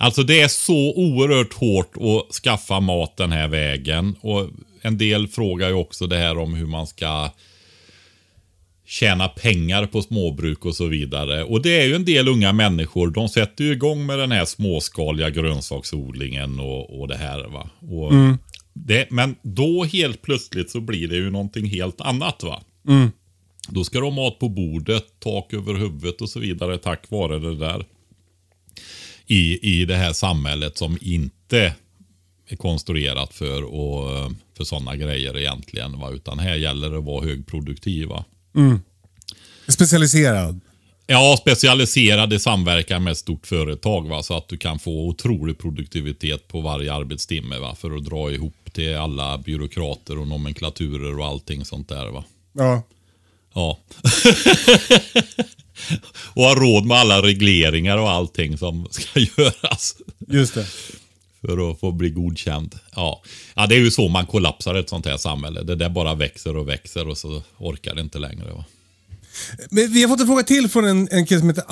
[0.00, 4.16] Alltså det är så oerhört hårt att skaffa mat den här vägen.
[4.20, 4.48] Och
[4.82, 7.30] en del frågar ju också det här om hur man ska
[8.86, 11.44] tjäna pengar på småbruk och så vidare.
[11.44, 14.44] Och det är ju en del unga människor, de sätter ju igång med den här
[14.44, 17.48] småskaliga grönsaksodlingen och, och det här.
[17.48, 17.70] va.
[17.80, 18.12] Och
[18.72, 22.42] det, men då helt plötsligt så blir det ju någonting helt annat.
[22.42, 22.62] va.
[23.68, 27.38] Då ska de ha mat på bordet, tak över huvudet och så vidare tack vare
[27.38, 27.84] det där
[29.28, 31.74] i, i det här samhället som inte
[32.48, 35.98] är konstruerat för, och, för sådana grejer egentligen.
[35.98, 36.10] Va?
[36.10, 38.24] Utan här gäller det att vara högproduktiva.
[39.68, 40.60] Specialiserad.
[41.06, 44.08] Ja, specialiserad i samverkan med ett stort företag.
[44.08, 44.22] Va?
[44.22, 47.58] Så att du kan få otrolig produktivitet på varje arbetstimme.
[47.58, 47.74] Va?
[47.74, 52.06] För att dra ihop till alla byråkrater och nomenklaturer och allting sånt där.
[52.06, 52.24] Va?
[52.52, 52.82] Ja.
[53.54, 53.78] Ja.
[56.34, 59.94] och ha råd med alla regleringar och allting som ska göras.
[60.28, 60.66] Just det.
[61.40, 62.74] För att få bli godkänd.
[62.96, 63.22] Ja.
[63.54, 65.62] ja, det är ju så man kollapsar ett sånt här samhälle.
[65.62, 68.52] Det där bara växer och växer och så orkar det inte längre.
[68.52, 68.64] Va?
[69.70, 71.64] Men vi har fått en fråga till från en, en kille som heter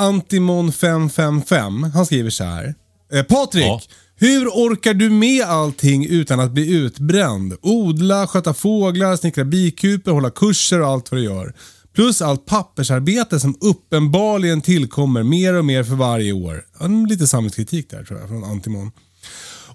[0.80, 1.90] Antimon555.
[1.94, 2.74] Han skriver så här.
[3.12, 3.80] Eh, Patrik, Ja.
[4.16, 7.56] hur orkar du med allting utan att bli utbränd?
[7.62, 11.54] Odla, sköta fåglar, snickra bikuper, hålla kurser och allt vad du gör.
[11.96, 16.64] Plus allt pappersarbete som uppenbarligen tillkommer mer och mer för varje år.
[17.08, 18.90] Lite samhällskritik där tror jag från Antimon.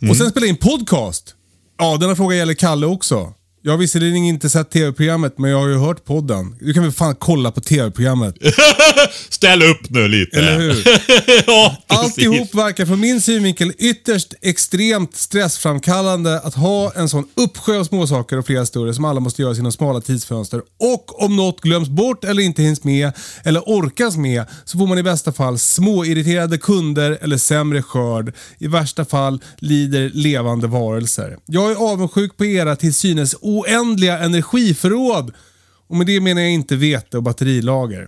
[0.10, 1.36] Och sen spela in podcast.
[1.78, 3.34] Ja, denna fråga gäller Kalle också.
[3.64, 6.56] Jag har visserligen inte sett tv-programmet, men jag har ju hört podden.
[6.60, 8.36] Du kan väl fan kolla på tv-programmet?
[9.30, 10.40] Ställ upp nu lite.
[10.40, 10.68] Eller hur?
[11.48, 12.04] ja, precis.
[12.04, 18.38] Alltihop verkar från min synvinkel ytterst extremt stressframkallande att ha en sån uppsjö av småsaker
[18.38, 20.62] och flera större som alla måste göras inom smala tidsfönster.
[20.80, 23.12] Och om något glöms bort eller inte hinns med
[23.44, 28.34] eller orkas med så får man i bästa fall småirriterade kunder eller sämre skörd.
[28.58, 31.38] I värsta fall lider levande varelser.
[31.46, 35.32] Jag är avundsjuk på era till synes oändliga energiförråd.
[35.88, 38.08] Och med det menar jag inte vete och batterilager.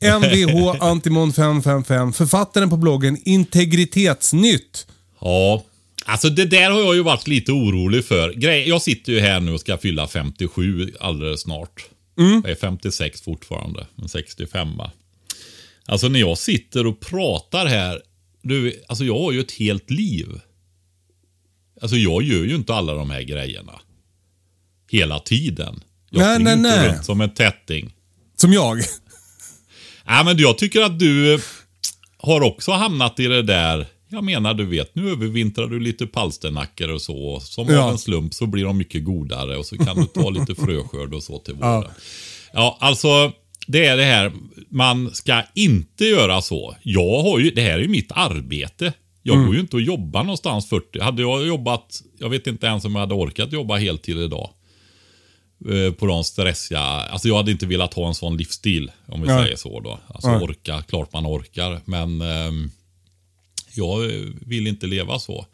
[0.00, 4.86] MVH Antimon 555, författaren på bloggen Integritetsnytt.
[5.20, 5.64] Ja,
[6.04, 8.44] alltså det där har jag ju varit lite orolig för.
[8.68, 11.86] Jag sitter ju här nu och ska fylla 57 alldeles snart.
[12.42, 14.68] Jag är 56 fortfarande, men 65.
[15.86, 18.02] Alltså när jag sitter och pratar här.
[18.42, 20.40] Du, alltså jag har ju ett helt liv.
[21.80, 23.80] Alltså jag gör ju inte alla de här grejerna.
[24.90, 25.80] Hela tiden.
[26.10, 26.88] Jag Nej, nej, inte nej.
[26.88, 27.92] runt som en tätting.
[28.36, 28.76] Som jag.
[30.08, 31.40] Nej, men jag tycker att du eh,
[32.18, 33.86] har också hamnat i det där.
[34.08, 37.40] Jag menar, du vet, nu övervintrar du lite palsternackor och så.
[37.40, 37.80] Som Ja.
[37.82, 41.14] av en slump så blir de mycket godare och så kan du ta lite fröskörd
[41.14, 41.84] och så till våren.
[42.52, 42.76] Ja.
[42.80, 43.32] alltså
[43.66, 44.32] det är det här.
[44.70, 46.76] Man ska inte göra så.
[46.82, 48.92] Jag har ju, det här är ju mitt arbete.
[49.22, 51.00] Jag går ju inte och jobbar någonstans 40.
[51.00, 54.50] Hade jag jobbat, jag vet inte ens om jag hade orkat jobba heltid idag.
[55.64, 58.92] Eh, På de stressiga, alltså jag hade inte velat ha en sån livsstil.
[59.06, 59.42] Om vi Nej.
[59.44, 59.98] säger så då.
[60.08, 60.42] Alltså Nej.
[60.42, 61.80] orka, klart man orkar.
[61.84, 62.70] Men ehm,
[63.74, 65.46] jag eh, vill inte leva så.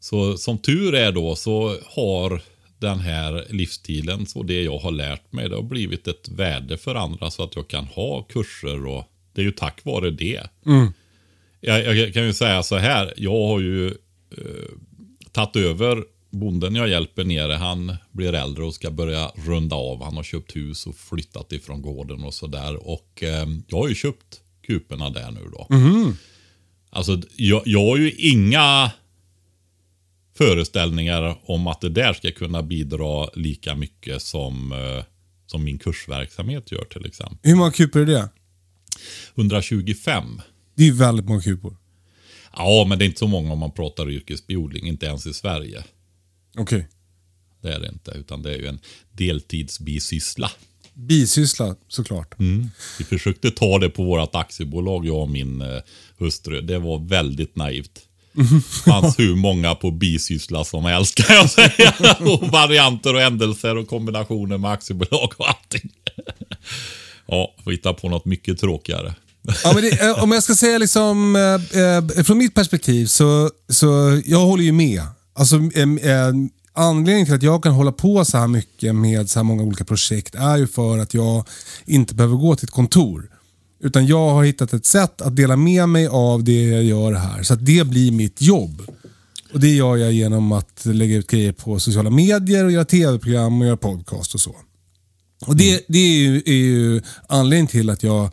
[0.00, 2.42] Så som tur är då så har
[2.78, 6.94] den här livsstilen och det jag har lärt mig, det har blivit ett värde för
[6.94, 10.40] andra så att jag kan ha kurser och det är ju tack vare det.
[11.60, 13.86] Jag, jag kan ju säga så här, jag har ju
[14.36, 14.70] eh,
[15.32, 17.52] tagit över bonden jag hjälper nere.
[17.52, 20.04] Han blir äldre och ska börja runda av.
[20.04, 22.88] Han har köpt hus och flyttat ifrån gården och sådär.
[22.88, 25.66] Och eh, jag har ju köpt kuperna där nu då.
[26.90, 28.90] Alltså, jag, jag har ju inga
[30.34, 35.04] föreställningar om att det där ska kunna bidra lika mycket som, eh,
[35.46, 37.38] som min kursverksamhet gör till exempel.
[37.42, 38.28] Hur många kupor är det?
[39.34, 40.40] 125.
[40.74, 41.76] Det är väldigt många kupor.
[42.56, 45.84] Ja, men det är inte så många om man pratar yrkesbiodling, inte ens i Sverige.
[46.56, 46.88] Okej.
[47.62, 48.78] Det är det inte, utan det är ju en
[49.12, 50.50] deltidsbisyssla.
[50.94, 52.34] Bisyssla såklart.
[52.98, 55.82] Vi försökte ta det på vårt aktiebolag, jag och min eh,
[56.18, 56.60] hustru.
[56.60, 58.08] Det var väldigt naivt.
[58.84, 61.94] fanns hur många på bisyssla som helst kan jag säga.
[62.20, 65.90] och varianter och ändelser och kombinationer med aktiebolag och allting.
[67.26, 69.14] ja, får hitta på något mycket tråkigare.
[69.64, 74.20] Ja, det, eh, om jag ska säga liksom, eh, eh, från mitt perspektiv så, så
[74.24, 75.02] jag håller ju med.
[75.34, 76.34] Alltså, eh, eh,
[76.72, 79.84] anledningen till att jag kan hålla på så här mycket med så här många olika
[79.84, 81.44] projekt är ju för att jag
[81.84, 83.28] inte behöver gå till ett kontor.
[83.80, 87.42] Utan jag har hittat ett sätt att dela med mig av det jag gör här.
[87.42, 88.82] Så att det blir mitt jobb.
[89.52, 93.60] Och Det gör jag genom att lägga ut grejer på sociala medier och göra tv-program
[93.60, 94.56] och göra podcast och så.
[95.46, 98.30] Och Det, det är, ju, är ju anledningen till att jag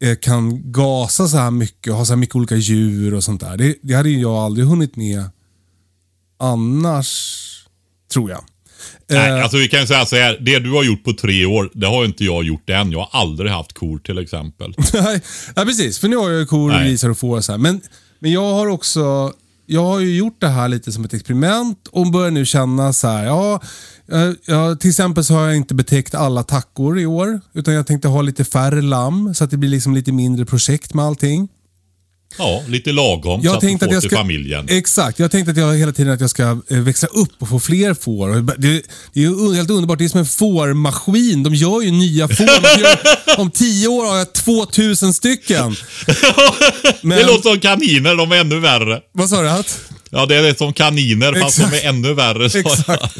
[0.00, 3.40] eh, kan gasa så här mycket och ha så här mycket olika djur och sånt
[3.40, 3.56] där.
[3.56, 5.24] Det, det hade jag aldrig hunnit med
[6.40, 7.46] annars,
[8.12, 8.44] tror jag.
[9.10, 10.38] Nej, Eh, alltså vi kan säga så här.
[10.40, 12.92] Det du har gjort på tre år, det har inte jag gjort än.
[12.92, 14.74] Jag har aldrig haft kor till exempel.
[14.94, 15.22] Nej,
[15.56, 15.98] ja, precis.
[15.98, 17.58] För nu har jag ju kor och grisar och får så här.
[17.58, 17.80] Men,
[18.18, 19.32] men jag har också
[19.66, 23.08] jag har ju gjort det här lite som ett experiment och börjar nu känna så
[23.08, 23.60] här, ja,
[24.12, 27.40] eh, ja, till exempel så har jag inte betäckt alla tackor i år.
[27.52, 30.94] Utan jag tänkte ha lite färre lamm så att det blir liksom lite mindre projekt
[30.94, 31.48] med allting.
[32.38, 34.66] Ja, lite lagom Jag så att du får att till ska, familjen.
[34.68, 37.60] Exakt, jag tänkte att jag hela tiden att jag ska eh, växla upp och få
[37.60, 38.28] fler får.
[38.58, 41.42] Det, det är ju helt underbart, det är som en fårmaskin.
[41.42, 42.46] De gör ju nya får.
[42.46, 42.98] Gör,
[43.40, 45.76] om tio år har jag 2000 stycken.
[47.02, 49.00] Men- Det låter som kaniner, de är ännu värre.
[49.12, 49.48] Vad sa du?
[49.50, 49.80] Att?
[50.10, 52.46] Ja, det är som kaniner fast de är ännu värre.
[52.46, 53.16] Exakt.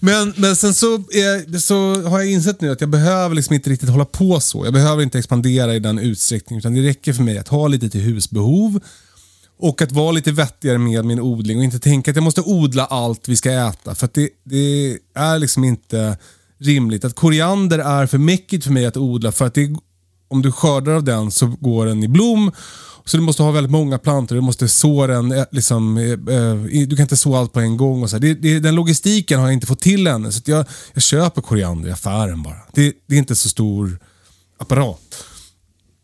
[0.00, 3.70] Men, men sen så, eh, så har jag insett nu att jag behöver liksom inte
[3.70, 4.64] riktigt hålla på så.
[4.64, 6.58] Jag behöver inte expandera i den utsträckningen.
[6.58, 8.80] Utan det räcker för mig att ha lite till husbehov.
[9.58, 12.84] Och att vara lite vettigare med min odling och inte tänka att jag måste odla
[12.84, 13.94] allt vi ska äta.
[13.94, 16.16] För det, det är liksom inte
[16.60, 17.04] rimligt.
[17.04, 19.76] Att koriander är för mäckigt för mig att odla för att det,
[20.28, 22.52] om du skördar av den så går den i blom.
[23.06, 26.86] Så du måste ha väldigt många plantor, du måste så den, eh, liksom, eh, eh,
[26.88, 28.02] du kan inte så allt på en gång.
[28.02, 28.18] Och så.
[28.18, 30.32] Det, det, den logistiken har jag inte fått till ännu.
[30.32, 32.56] Så jag, jag köper koriander i affären bara.
[32.72, 33.98] Det, det är inte så stor
[34.58, 35.24] apparat.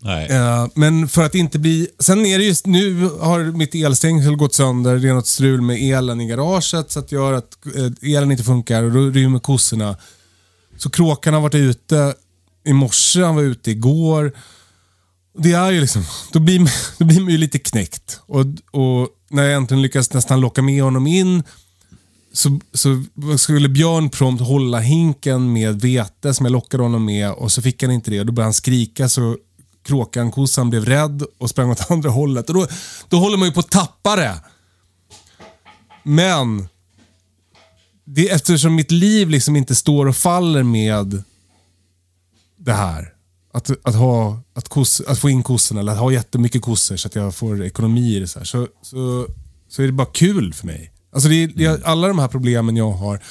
[0.02, 0.26] Nej.
[0.30, 1.88] Eh, men för att inte bli...
[1.98, 4.98] Sen är det just nu har mitt elstängsel gått sönder.
[4.98, 7.56] Det är något strul med elen i garaget så att gör att
[8.02, 9.96] elen inte funkar och då rymmer kossorna.
[10.76, 12.14] Så kråkan har varit ute
[12.64, 14.32] i morse, han var ute igår.
[15.38, 16.68] Det är ju liksom, då blir, man-
[16.98, 18.20] då blir man ju lite knäckt.
[18.26, 21.42] Och, och när jag äntligen lyckas nästan locka med honom in
[22.32, 23.04] så, så
[23.38, 27.82] skulle Björn prompt hålla hinken med vete som jag lockade honom med och så fick
[27.82, 28.24] han inte det.
[28.24, 29.36] Då började han skrika så
[29.84, 32.48] kråkan, kossan, blev rädd och sprang åt andra hållet.
[32.48, 32.66] Och då,
[33.08, 34.34] då håller man ju på att tappa det.
[36.02, 36.68] Men
[38.04, 41.22] det, eftersom mitt liv liksom inte står och faller med
[42.60, 43.12] det här.
[43.52, 47.08] Att, att, ha, att, kos, att få in kossorna eller att ha jättemycket kossor så
[47.08, 48.28] att jag får ekonomi i det.
[48.28, 48.46] Så, här.
[48.46, 49.26] Så, så,
[49.68, 50.92] så är det bara kul för mig.
[51.12, 53.22] Alltså det, det, alla de här problemen jag har.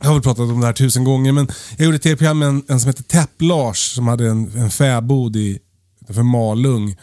[0.00, 2.48] Jag har väl pratat om det här tusen gånger men jag gjorde ett tv-program med
[2.48, 5.58] en, en som heter Täpp-Lars som hade en, en fäbod i,
[6.08, 6.96] för Malung.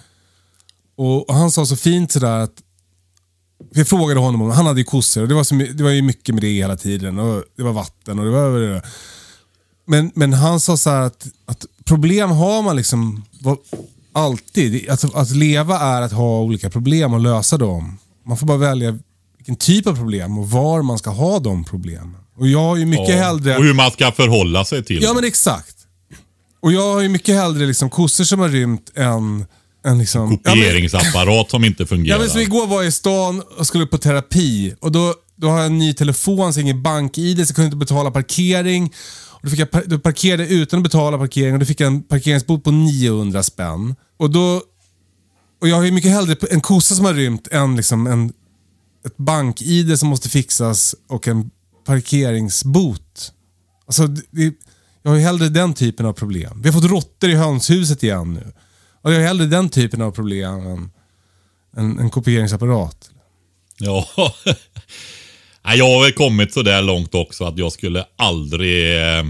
[0.97, 2.63] Och, och han sa så fint sådär att
[3.73, 6.01] jag frågade honom om, han hade ju kossor och det var, så, det var ju
[6.01, 7.19] mycket med det hela tiden.
[7.19, 8.59] Och det var vatten och det var...
[8.59, 8.85] Det var.
[9.89, 13.23] Men, men han sa så här att, att problem har man liksom
[14.13, 14.89] alltid.
[14.89, 17.97] Att, att leva är att ha olika problem och lösa dem.
[18.25, 18.99] Man får bara välja
[19.37, 22.15] vilken typ av problem och var man ska ha de problemen.
[22.37, 23.15] Och jag har ju mycket Ja.
[23.23, 23.57] hellre...
[23.57, 25.75] Och hur man ska förhålla sig till Ja men exakt.
[26.61, 29.45] Och jag har ju mycket hellre liksom kossor som har rymt än...
[29.85, 32.15] än liksom, Ja, men- Kopieringsapparat som inte fungerar.
[32.17, 34.73] Ja, men så igår var jag i stan och skulle på terapi.
[34.79, 37.77] Och då, då har jag en ny telefon, så ingen bank-id, så jag kunde inte
[37.77, 38.93] betala parkering.
[39.41, 41.79] Och då, fick jag, par- då parkerade jag utan att betala parkering och då fick
[41.79, 43.95] jag en parkeringsbot på 900 spänn.
[44.17, 44.61] Och då...
[45.61, 48.33] Och jag har ju mycket hellre en kossa som har rymt än liksom en,
[49.05, 51.49] ett bank-id som måste fixas och en
[51.85, 53.33] parkeringsbot.
[53.85, 54.53] Alltså, det, det,
[55.01, 56.61] jag har ju hellre den typen av problem.
[56.61, 58.51] Vi har fått råttor i hönshuset igen nu.
[59.01, 60.91] Och jag har hellre den typen av problem än
[61.75, 63.09] en, en kopieringsapparat.
[63.77, 64.07] Ja.
[65.69, 68.97] Nej, jag har väl kommit så där långt också att jag skulle aldrig...
[68.97, 69.23] eh,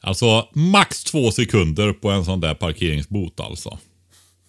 [0.00, 3.78] Alltså max två sekunder på en sån där parkeringsbot alltså.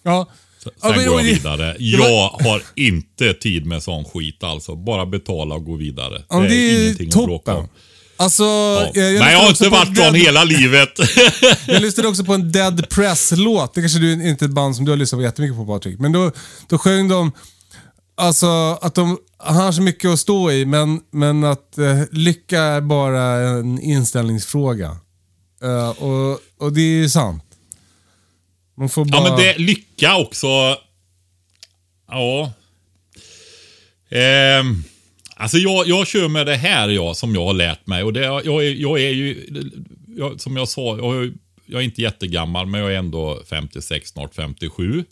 [0.02, 0.28] Ja.
[0.62, 1.76] Sen Ja, men- går jag vidare.
[1.78, 4.74] Jag har inte tid med sån skit alltså.
[4.76, 6.22] Bara betala och gå vidare.
[6.28, 7.56] Ja, det är är ingenting att bråka toppen.
[7.56, 7.68] om.
[8.16, 8.90] Alltså, Ja.
[8.94, 10.90] jag, jag Men jag har inte varit sån hela livet.
[11.66, 13.74] Jag lyssnade också på en Dead Press-låt.
[13.74, 15.98] Det kanske du inte är ett band som du har lyssnat på jättemycket på Patrik.
[15.98, 16.32] Men då,
[16.68, 17.32] då sjöng de
[18.18, 18.46] Alltså
[18.82, 22.80] att de han har så mycket att stå i men, men att eh, lycka är
[22.80, 24.96] bara en inställningsfråga.
[25.62, 27.42] Eh, och, och det är ju sant.
[28.76, 29.22] Man får bara...
[29.24, 30.46] Ja, men det lycka också.
[32.08, 32.52] Ja.
[34.10, 34.82] Ehm,
[35.36, 38.02] alltså jag, jag kör med det här jag, som jag har lärt mig.
[38.02, 39.46] Och det, jag, är, jag är ju,
[40.16, 41.32] jag, som jag sa, jag, är-
[41.68, 45.04] jag är inte jättegammal men jag är ändå 56, snart 57.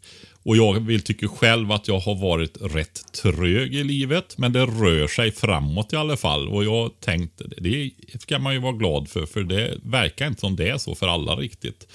[0.45, 4.39] Och jag vill, tycker själv att jag har varit rätt trög i livet.
[4.39, 6.49] Men det rör sig framåt i alla fall.
[6.49, 9.27] Och jag tänkte, det ska man ju vara glad för.
[9.27, 11.89] För det verkar inte som det är så för alla riktigt.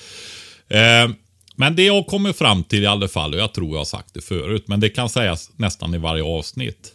[0.68, 1.10] Eh,
[1.56, 4.14] men det jag kommer fram till i alla fall, och jag tror jag har sagt
[4.14, 6.94] det förut, men det kan sägas nästan i varje avsnitt.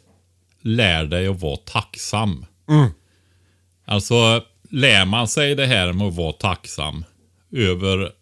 [0.62, 2.46] Lär dig att vara tacksam.
[3.84, 7.04] Alltså, lär man sig det här med att vara tacksam
[7.52, 8.12] över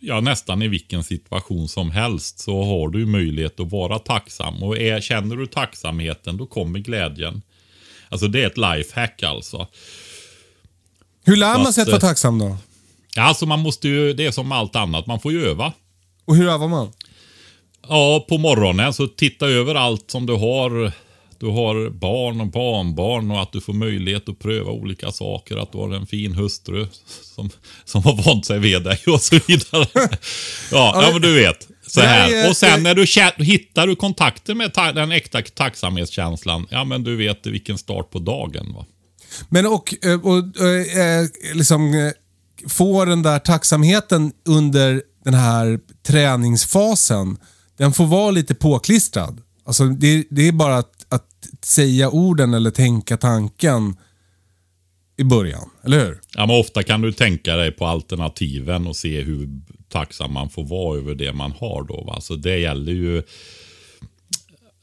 [0.00, 4.62] ja, nästan i vilken situation som helst så har du möjlighet att vara tacksam.
[4.62, 7.42] Och är, känner du tacksamheten, då kommer glädjen.
[8.08, 9.66] Alltså det är ett lifehack alltså.
[11.24, 12.56] Hur lär man sig att vara eh, tacksam då?
[13.16, 15.72] Alltså man måste ju, det är som allt annat, man får ju öva.
[16.24, 16.92] Och hur övar man?
[17.88, 20.92] Ja, på morgonen så titta över allt som du har.
[21.40, 25.56] Du har barn och barnbarn och att du får möjlighet att pröva olika saker.
[25.56, 26.86] Att du har en fin hustru
[27.34, 27.50] som,
[27.84, 29.86] som har vant sig vid dig och så vidare.
[30.72, 31.68] Ja, ja men du vet.
[31.86, 32.32] Så här.
[32.34, 36.66] är- Och sen när du hittar du kontakter med den äkta tacksamhetskänslan.
[36.70, 38.72] Ja, men du vet vilken start på dagen.
[38.74, 38.86] Va?
[39.48, 42.10] Men och, eh, och eh, liksom eh,
[42.68, 47.36] få den där tacksamheten under den här träningsfasen.
[47.78, 49.40] Den får vara lite påklistrad.
[49.66, 50.92] Alltså det, det är bara att
[51.62, 53.96] säga orden eller tänka tanken
[55.16, 56.20] i början, eller hur?
[56.34, 59.48] Ja, men ofta kan du tänka dig på alternativen och se hur
[59.88, 61.84] tacksam man får vara över det man har.
[61.84, 62.20] Då, va?
[62.20, 63.22] Så det gäller ju...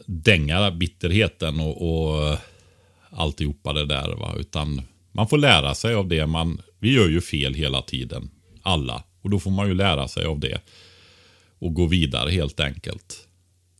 [0.05, 2.37] dänga bitterheten och, och
[3.09, 4.15] alltihopa det där.
[4.15, 4.35] Va?
[4.39, 4.81] Utan
[5.11, 6.27] man får lära sig av det.
[6.27, 8.29] Man, vi gör ju fel hela tiden,
[8.61, 9.03] alla.
[9.21, 10.61] Och då får man ju lära sig av det.
[11.59, 13.26] Och gå vidare helt enkelt.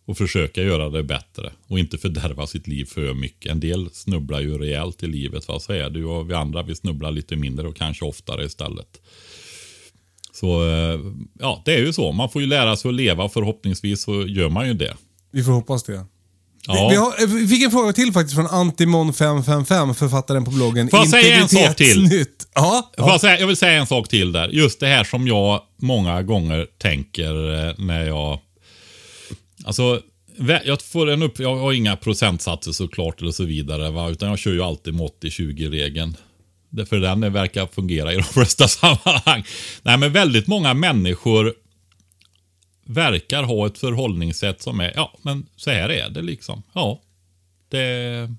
[0.07, 1.51] Och försöka göra det bättre.
[1.67, 3.51] Och inte fördärva sitt liv för mycket.
[3.51, 5.47] En del snubblar ju rejält i livet.
[5.47, 5.59] Va?
[5.59, 6.05] Så är det ju.
[6.05, 9.01] Och vi andra vi snubblar lite mindre och kanske oftare istället.
[10.33, 10.99] Så eh,
[11.39, 12.11] ja, det är ju så.
[12.11, 13.29] Man får ju lära sig att leva.
[13.29, 14.95] Förhoppningsvis så gör man ju det.
[15.31, 16.05] Vi får hoppas det.
[16.67, 16.87] Ja.
[16.89, 21.09] Vi, har, vi fick en fråga till faktiskt från Antimon555, författaren på bloggen Får jag
[21.09, 22.25] säga en sak till?
[22.55, 22.91] Ja.
[22.97, 24.47] Får jag, säga, jag vill säga en sak till där.
[24.47, 28.39] Just det här som jag många gånger tänker eh, när jag...
[29.67, 30.01] Alltså,
[30.65, 33.91] jag, får en upp, jag har inga procentsatser såklart eller så vidare.
[33.91, 34.09] Va?
[34.09, 36.17] Utan jag kör ju alltid med 80-20-regeln.
[36.89, 39.43] För den verkar fungera i de flesta sammanhang.
[39.81, 41.53] Nej, men väldigt många människor
[42.85, 46.63] verkar ha ett förhållningssätt som är, ja, men så här är det liksom.
[46.73, 47.01] Ja,
[47.69, 48.33] det...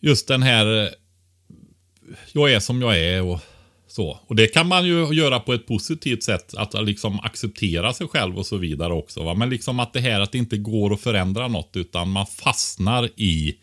[0.00, 0.88] Just den här eh,
[2.32, 3.40] jag är som jag är och
[3.92, 4.18] så.
[4.26, 6.54] Och det kan man ju göra på ett positivt sätt.
[6.54, 9.22] Att liksom acceptera sig själv och så vidare också.
[9.24, 9.34] Va?
[9.34, 13.08] Men liksom att det här att det inte går att förändra något utan man fastnar
[13.16, 13.56] i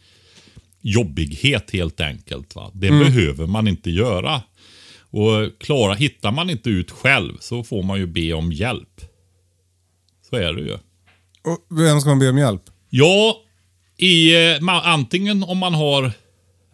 [0.82, 2.56] jobbighet helt enkelt.
[2.56, 2.72] Va?
[2.74, 4.42] Det behöver man inte göra.
[5.12, 9.02] Och klara, hittar man inte ut själv så får man ju be om hjälp.
[10.30, 10.74] Så är det ju.
[11.44, 12.64] Och vem ska man be om hjälp?
[12.90, 13.42] Ja,
[13.98, 16.12] i, eh, antingen om man har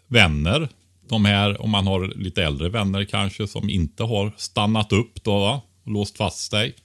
[0.08, 0.70] vänner.
[1.08, 5.40] De här, om man har lite äldre vänner kanske som inte har stannat upp då
[5.40, 5.62] va?
[5.84, 6.76] och låst fast sig.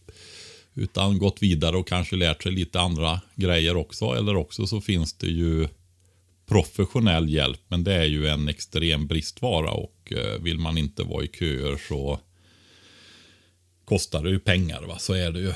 [0.74, 4.04] Utan gått vidare och kanske lärt sig lite andra grejer också.
[4.04, 5.68] Eller också så finns det ju
[6.46, 7.60] professionell hjälp.
[7.68, 11.80] Men det är ju en extrem bristvara och eh, vill man inte vara i köer
[11.88, 12.20] så
[13.84, 14.82] kostar det ju pengar.
[14.82, 14.98] Va?
[14.98, 15.52] Så är det ju.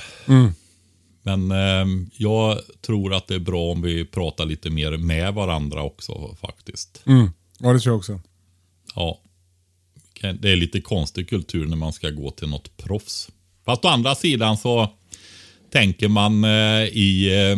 [1.22, 1.86] Men eh,
[2.16, 7.02] jag tror att det är bra om vi pratar lite mer med varandra också faktiskt.
[7.06, 7.30] Mm.
[7.58, 8.20] Ja, det tror jag också.
[8.94, 9.20] Ja.
[10.40, 13.28] Det är lite konstig kultur när man ska gå till något proffs.
[13.64, 14.90] Fast å andra sidan så
[15.72, 17.56] tänker man eh, i eh,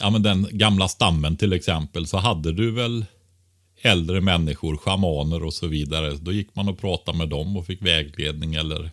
[0.00, 3.04] ja, men den gamla stammen till exempel så hade du väl
[3.82, 6.16] äldre människor, schamaner och så vidare.
[6.20, 8.90] Då gick man och pratade med dem och fick vägledning eller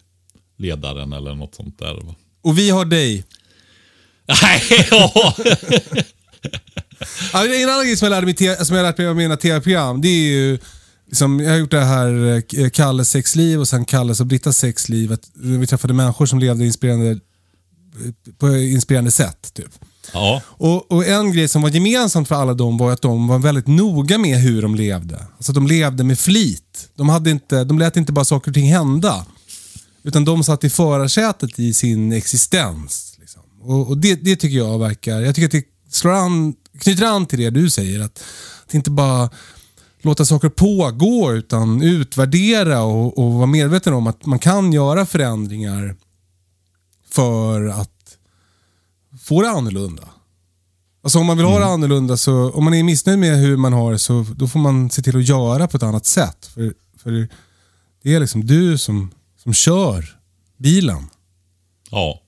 [0.58, 1.94] ledaren eller något sånt där.
[1.94, 2.16] va.
[2.42, 3.24] Och vi har dig.
[4.42, 4.62] Nej,
[4.92, 5.36] ja.
[7.34, 10.02] En annan grej som jag lärde mig, te- som jag lärt mig av mina tv-program,
[10.02, 10.60] det är ju
[11.08, 15.14] Liksom, jag har gjort det här eh, Kalles sexliv och sen Kalles och Brittas sexliv.
[15.14, 17.20] Att vi träffade människor som levde inspirerande,
[18.38, 19.54] på inspirerande sätt.
[19.54, 19.72] Typ.
[20.14, 20.42] ja.
[20.48, 23.68] Och, och En grej som var gemensamt för alla dem var att de var väldigt
[23.68, 25.26] noga med hur de levde.
[25.38, 26.90] Alltså de levde med flit.
[26.96, 29.26] De, hade inte, de lät inte bara saker och ting hända.
[30.04, 33.18] Utan de satt i förarsätet i sin existens.
[33.20, 33.42] Liksom.
[33.62, 35.22] Och, och det, det tycker jag verkar...
[35.22, 38.00] Jag tycker att det slår an, knyter an till det du säger.
[38.00, 38.24] Att,
[38.68, 39.30] att inte bara
[40.08, 45.96] låta saker pågå utan utvärdera och, och vara medveten om att man kan göra förändringar
[47.10, 48.18] för att
[49.22, 50.04] få det annorlunda.
[51.04, 53.74] Alltså om man vill ha det annorlunda, så om man är missnöjd med hur man
[53.74, 56.46] har det, så då får man se till att göra på ett annat sätt.
[56.54, 57.28] För, för
[58.04, 59.12] det är liksom du som,
[59.44, 60.18] som kör
[60.58, 61.10] bilen.
[61.92, 62.22] Ja.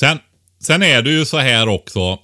[0.00, 0.18] Sen,
[0.60, 2.18] sen är det ju så här också.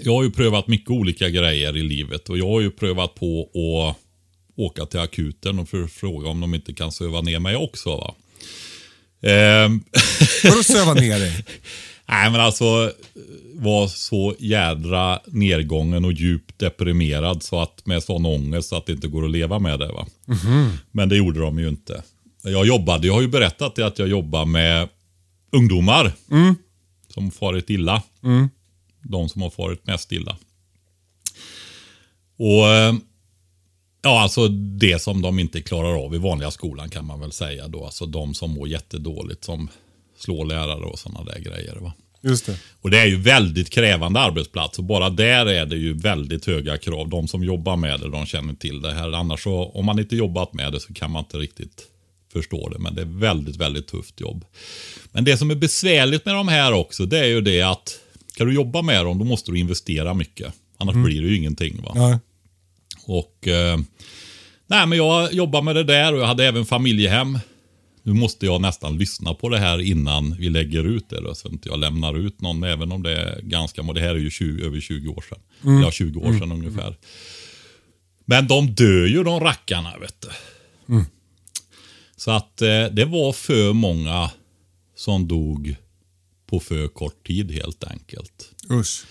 [0.00, 3.42] Jag har ju prövat mycket olika grejer i livet och jag har ju prövat på
[3.42, 3.96] att
[4.56, 7.96] åka till akuten och fråga om de inte kan söva ner mig också.
[7.96, 8.14] Va?
[9.30, 9.84] Ehm,
[10.44, 11.44] Vadå söva ner dig?
[12.08, 12.92] Nej men alltså
[13.54, 18.92] var så jädra nedgången och djupt deprimerad så att med sån ångest så att det
[18.92, 19.88] inte går att leva med det.
[19.92, 20.06] va.
[20.92, 22.02] Men det gjorde de ju inte.
[22.42, 24.88] Jag jobbade, jag har ju berättat det att jag jobbar med
[25.52, 26.12] ungdomar
[27.14, 28.02] som farit illa.
[29.04, 30.36] De som har farit mest illa.
[32.36, 32.94] Och eh,
[34.04, 37.68] Ja, alltså det som de inte klarar av i vanliga skolan kan man väl säga
[37.68, 37.84] då.
[37.84, 39.68] Alltså de som mår jättedåligt, som
[40.18, 41.76] slår lärare och sådana där grejer.
[41.80, 41.92] Va?
[42.20, 42.58] Just det.
[42.80, 46.78] Och det är ju väldigt krävande arbetsplats och bara där är det ju väldigt höga
[46.78, 47.08] krav.
[47.08, 49.12] De som jobbar med det, de känner till det här.
[49.12, 51.82] Annars så, om man inte jobbat med det så kan man inte riktigt
[52.32, 52.78] förstå det.
[52.78, 54.44] Men det är väldigt, väldigt tufft jobb.
[55.12, 58.00] Men det som är besvärligt med de här också, det är ju det att
[58.34, 60.54] ska du jobba med dem, då måste du investera mycket.
[60.78, 61.82] Annars blir det ju ingenting.
[61.82, 61.92] Va?
[61.94, 62.20] Ja.
[63.06, 63.78] Och eh,
[64.66, 67.38] nej, men jag jobbar med det där och jag hade även familjehem.
[68.02, 71.20] Nu måste jag nästan lyssna på det här innan vi lägger ut det.
[71.20, 73.82] Då, så inte jag lämnar ut någon, även om det är ganska...
[73.82, 75.82] Det här är ju 20, över 20 år sedan.
[75.82, 76.96] Ja, 20 år sedan ungefär.
[78.24, 80.28] Men de dör ju de rackarna, vet du.
[82.16, 84.30] Så att eh, det var för många
[84.96, 85.76] som dog
[86.54, 88.50] på för kort tid helt enkelt.
[88.70, 89.04] Usch.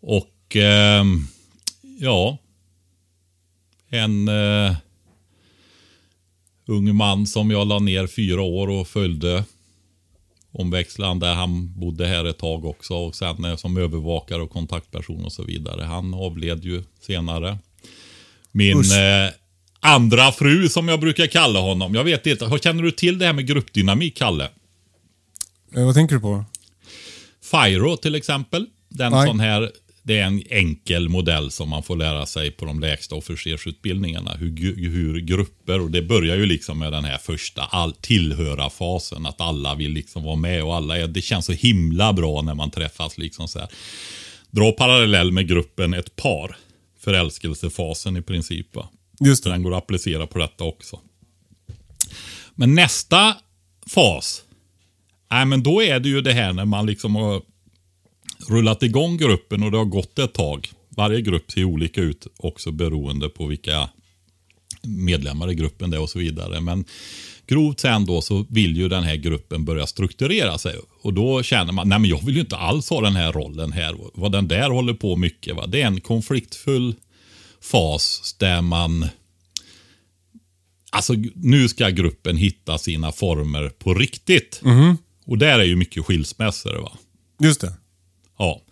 [0.00, 1.26] Och ehm,
[1.98, 2.38] ja,
[3.88, 4.76] en eh,
[6.66, 9.44] ung man som jag la ner fyra år och följde
[10.52, 11.26] omväxlande.
[11.26, 15.44] Han bodde här ett tag också och sen eh, som övervakare och kontaktperson och så
[15.44, 15.82] vidare.
[15.82, 17.58] Han avled ju senare.
[18.52, 19.32] Min eh,
[19.80, 21.94] andra fru som jag brukar kalla honom.
[21.94, 24.48] Jag vet inte, känner du till det här med gruppdynamik, Kalle?
[25.76, 26.44] Eh, vad tänker du på?
[27.50, 28.66] Fyro till exempel.
[28.88, 29.26] Den Nej.
[29.26, 29.70] sån här,
[30.02, 34.34] det är en enkel modell som man får lära sig på de lägsta officersutbildningarna.
[34.34, 39.26] Hur, hur grupper, och det börjar ju liksom med den här första all, tillhöra-fasen.
[39.26, 42.54] Att alla vill liksom vara med och alla är, det känns så himla bra när
[42.54, 43.18] man träffas.
[43.18, 43.68] liksom så här.
[44.50, 46.56] Dra parallell med gruppen ett par.
[47.00, 48.76] Förälskelsefasen i princip.
[48.76, 48.88] Va?
[49.20, 49.50] Just det.
[49.50, 51.00] den går att applicera på detta också.
[52.54, 53.36] Men nästa
[53.94, 54.42] fas,
[55.30, 57.42] nej, men då är det ju det här när man liksom har
[58.48, 60.70] rullat igång gruppen och det har gått ett tag.
[60.88, 63.88] Varje grupp ser olika ut också beroende på vilka
[64.82, 66.60] medlemmar i gruppen det är och så vidare.
[66.60, 66.84] Men
[67.46, 70.76] grovt sen då så vill ju den här gruppen börja strukturera sig.
[71.02, 73.72] Och då känner man, nej men jag vill ju inte alls ha den här rollen
[73.72, 73.96] här.
[74.14, 75.56] Vad den där håller på mycket.
[75.56, 75.66] Va?
[75.66, 76.94] Det är en konfliktfull
[77.60, 79.06] fas där man
[80.90, 84.60] Alltså nu ska gruppen hitta sina former på riktigt.
[84.64, 84.96] Mm-hmm.
[85.28, 86.74] Och där är ju mycket skilsmässor.
[86.82, 86.92] va.
[87.40, 87.72] Just det.
[88.38, 88.62] Ja.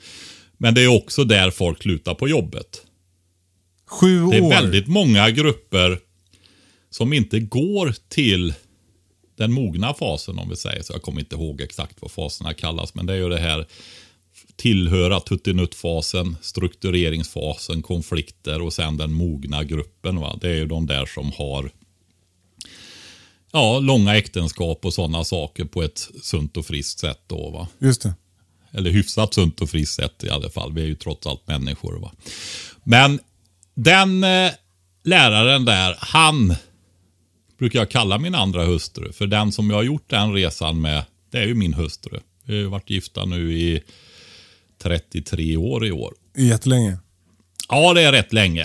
[0.59, 2.83] Men det är också där folk slutar på jobbet.
[3.87, 4.51] Sju Det är år.
[4.51, 5.99] väldigt många grupper
[6.91, 8.55] som inte går till
[9.37, 10.93] den mogna fasen om vi säger så.
[10.93, 12.95] Jag kommer inte ihåg exakt vad faserna kallas.
[12.95, 13.67] Men det är ju det här
[14.57, 20.21] tillhöra tuttinuttfasen, struktureringsfasen, konflikter och sen den mogna gruppen.
[20.21, 20.39] Va?
[20.41, 21.71] Det är ju de där som har
[23.53, 27.21] ja, långa äktenskap och sådana saker på ett sunt och friskt sätt.
[27.27, 27.69] Då, va?
[27.79, 28.15] Just det.
[28.73, 30.73] Eller hyfsat sunt och friskt sätt i alla fall.
[30.73, 31.99] Vi är ju trots allt människor.
[31.99, 32.13] Va?
[32.85, 33.21] Men
[33.75, 34.51] den eh,
[35.05, 36.55] läraren där, han
[37.59, 39.13] brukar jag kalla min andra hustru.
[39.13, 42.21] För den som jag har gjort den resan med, det är ju min hustru.
[42.45, 43.83] Vi har ju varit gifta nu i
[44.83, 46.15] 33 år i år.
[46.37, 46.99] Jättelänge.
[47.69, 48.65] Ja, det är rätt länge.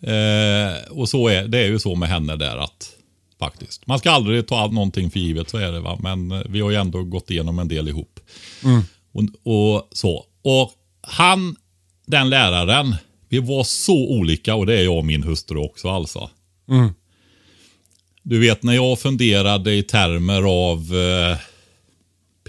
[0.00, 2.95] Eh, och så är det är ju så med henne där att
[3.38, 3.86] faktiskt.
[3.86, 5.98] Man ska aldrig ta någonting för givet, så är det va.
[6.02, 8.20] Men eh, vi har ju ändå gått igenom en del ihop.
[9.12, 9.22] Och,
[9.52, 10.24] och så.
[10.42, 11.56] Och han,
[12.06, 12.94] den läraren,
[13.28, 16.30] vi var så olika och det är jag och min hustru också alltså.
[18.22, 21.38] Du vet när jag funderade i termer av eh,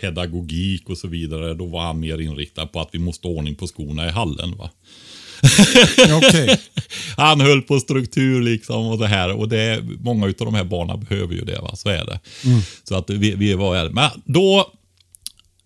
[0.01, 3.55] pedagogik och så vidare, då var han mer inriktad på att vi måste ha ordning
[3.55, 4.57] på skorna i hallen.
[4.57, 4.69] va.
[6.17, 6.59] Okej.
[7.17, 9.31] Han höll på struktur liksom och det här.
[9.31, 11.59] Och det är, många av de här barnen behöver ju det.
[11.59, 11.75] Va?
[11.75, 12.19] Så är det.
[12.83, 14.71] Så att vi, vi var Men då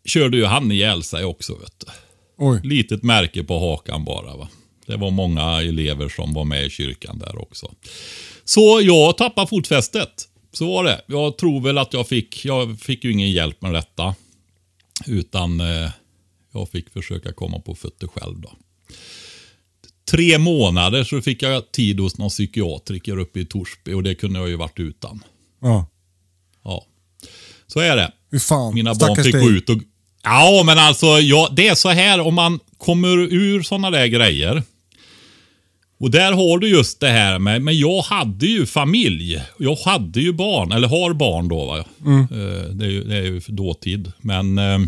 [0.06, 1.54] körde ju han ihjäl sig också.
[1.54, 1.86] Vet du.
[2.38, 2.62] Oj.
[2.64, 4.38] Litet märke på hakan bara.
[4.38, 4.50] Va?
[4.86, 7.72] Det var många elever som var med i kyrkan där också.
[8.46, 10.28] Så jag tappade fotfästet.
[10.54, 11.02] Så var det.
[11.06, 14.16] Jag tror väl att jag fick, jag fick ju ingen hjälp med detta.
[15.08, 15.90] Utan eh,
[16.54, 18.52] jag fick försöka komma på fötter själv då.
[20.12, 24.40] Tre månader så fick jag tid hos någon psykiatriker uppe i Torsby och det kunde
[24.40, 25.24] jag ju varit utan.
[25.62, 25.88] Ja.
[26.64, 26.86] Ja,
[27.68, 28.12] så är det.
[28.32, 28.74] Fy fan.
[28.74, 29.42] Mina barn fick dig.
[29.44, 29.78] gå ut och...
[30.24, 34.64] Ja, men alltså ja, det är så här om man kommer ur sådana där grejer.
[36.00, 39.42] Och där har du just det här med, men jag hade ju familj.
[39.60, 41.66] Jag hade ju barn, eller har barn då.
[41.66, 41.78] Va?
[41.78, 41.86] Eh,
[42.72, 44.12] Det, är ju, det är ju dåtid.
[44.22, 44.58] Men...
[44.58, 44.80] eh,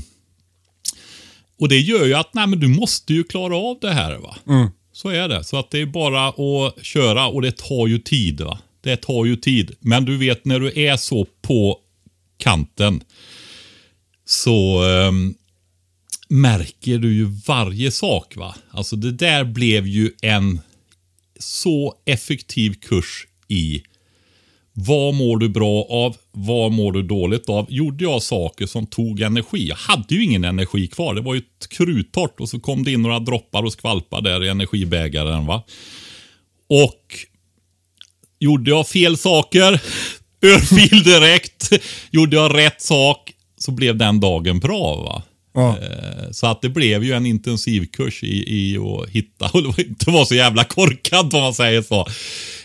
[1.59, 4.15] Och det gör ju att nej, men du måste ju klara av det här.
[4.17, 4.35] va.
[4.93, 5.43] Så är det.
[5.43, 8.41] Så att det är bara att köra och det tar ju tid.
[8.41, 8.59] va.
[8.81, 9.75] Det tar ju tid.
[9.79, 11.79] Men du vet när du är så på
[12.37, 13.03] kanten
[14.25, 15.11] så eh,
[16.29, 18.35] märker du ju varje sak.
[18.35, 18.55] va.
[18.69, 20.59] Alltså det där blev ju en
[21.39, 23.83] så effektiv kurs i
[24.73, 26.17] vad mår du bra av?
[26.35, 27.65] Vad mår du dåligt av?
[27.69, 29.67] Gjorde jag saker som tog energi?
[29.67, 31.15] Jag hade ju ingen energi kvar.
[31.15, 34.43] Det var ju ett kruttorrt och så kom det in några droppar och skvalpade där
[34.43, 35.45] i energibägaren.
[35.45, 35.63] va.
[36.69, 37.15] Och
[38.39, 39.71] gjorde jag fel saker,
[40.41, 41.69] örfil direkt.
[42.11, 44.95] gjorde jag rätt sak så blev den dagen bra.
[44.95, 45.23] va.
[45.53, 45.77] Ja.
[45.77, 50.25] Eh, Så att det blev ju en intensivkurs i, i att hitta och inte vara
[50.25, 52.07] så jävla korkad om man säger så.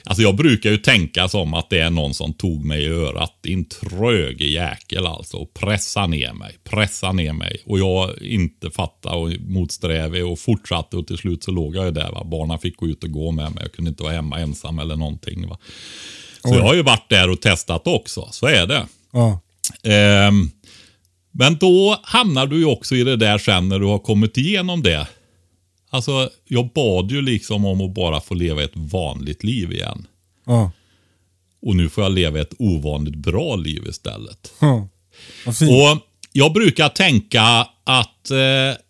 [0.05, 3.39] Alltså jag brukar ju tänka som att det är någon som tog mig i örat.
[3.43, 5.37] Din tröge jäkel alltså.
[5.37, 6.57] Och pressa ner mig.
[6.65, 7.63] Pressa ner mig.
[7.65, 11.91] Och jag inte fattade och motsträvig och fortsatte och till slut så låg jag ju
[11.91, 12.13] där.
[12.13, 12.25] Va?
[12.25, 13.63] Barnen fick gå ut och gå med mig.
[13.63, 15.49] Jag kunde inte vara hemma ensam eller någonting.
[15.49, 15.59] Va?
[16.43, 18.29] Så jag har ju varit där och testat också.
[18.31, 18.87] Så är det.
[19.13, 19.41] Ja.
[19.85, 20.51] Ehm,
[21.39, 24.83] men då hamnar du ju också i det där sen när du har kommit igenom
[24.83, 25.09] det.
[25.91, 30.07] Alltså, jag bad ju liksom om att bara få leva ett vanligt liv igen.
[30.47, 30.71] Ja.
[31.63, 34.53] Och nu får jag leva ett ovanligt bra liv istället.
[34.61, 34.89] ja.
[35.47, 37.43] Och jag brukar tänka
[37.85, 38.81] att eh,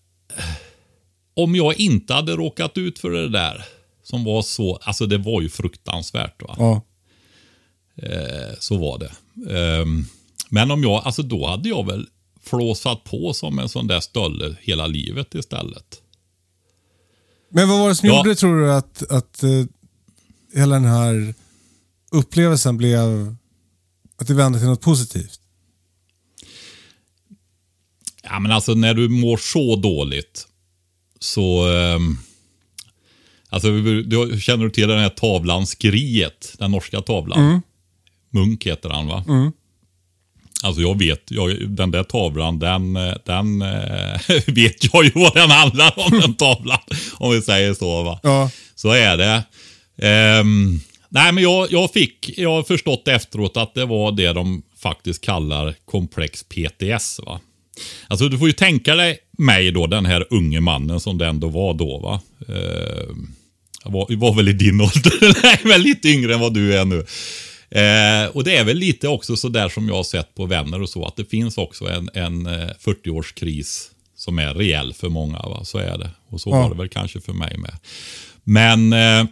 [1.34, 3.64] om jag inte hade råkat ut för det där
[4.03, 6.42] som var så, alltså det var ju fruktansvärt.
[6.42, 6.55] Va?
[6.59, 6.82] Ja.
[8.03, 9.12] Eh, så var det.
[9.55, 10.05] Ehm,
[10.49, 12.07] men om jag, alltså då hade jag väl
[12.49, 16.03] flåsat på som en sån där stölle hela livet istället.
[17.51, 18.16] Men vad var det som Ja.
[18.16, 19.64] gjorde, tror du, att, att eh,
[20.55, 21.34] hela den här
[22.11, 23.34] upplevelsen blev...
[24.20, 25.40] Att det vände till något positivt?
[28.22, 30.49] Ja, men alltså när du mår så dåligt
[31.20, 31.68] så...
[31.68, 32.16] ehm,
[33.49, 33.70] alltså,
[34.03, 36.55] du, känner du till den här tavlan Skriet?
[36.59, 37.62] Den norska tavlan?
[38.30, 39.24] Munk heter han va?
[40.62, 45.34] Alltså jag vet, jag, den där tavlan, den, eh, den eh, vet jag ju vad
[45.34, 46.78] den handlar om, den tavlan.
[47.12, 48.20] Om vi säger så va.
[48.22, 48.50] Ja.
[48.74, 49.42] Så är det.
[50.02, 54.62] Ehm, nej, men jag, jag fick, jag har förstått efteråt att det var det de
[54.82, 57.20] faktiskt kallar komplex PTS.
[57.26, 57.40] va.
[58.09, 61.48] Alltså du får ju tänka dig mig då, den här unge mannen som det ändå
[61.48, 61.98] var då.
[61.98, 62.20] va.
[62.48, 63.28] Ehm,
[63.84, 66.74] jag var, jag var väl i din ålder, nej men lite yngre än vad du
[66.74, 67.06] är nu.
[67.70, 70.82] Eh, och det är väl lite också så där som jag har sett på vänner
[70.82, 75.38] och så, att det finns också en, en eh, 40-årskris som är reell för många.
[75.38, 75.64] Va?
[75.64, 76.10] Så är det.
[76.28, 76.62] Och så Ja.
[76.62, 77.74] var det väl kanske för mig med.
[78.44, 79.24] Men eh,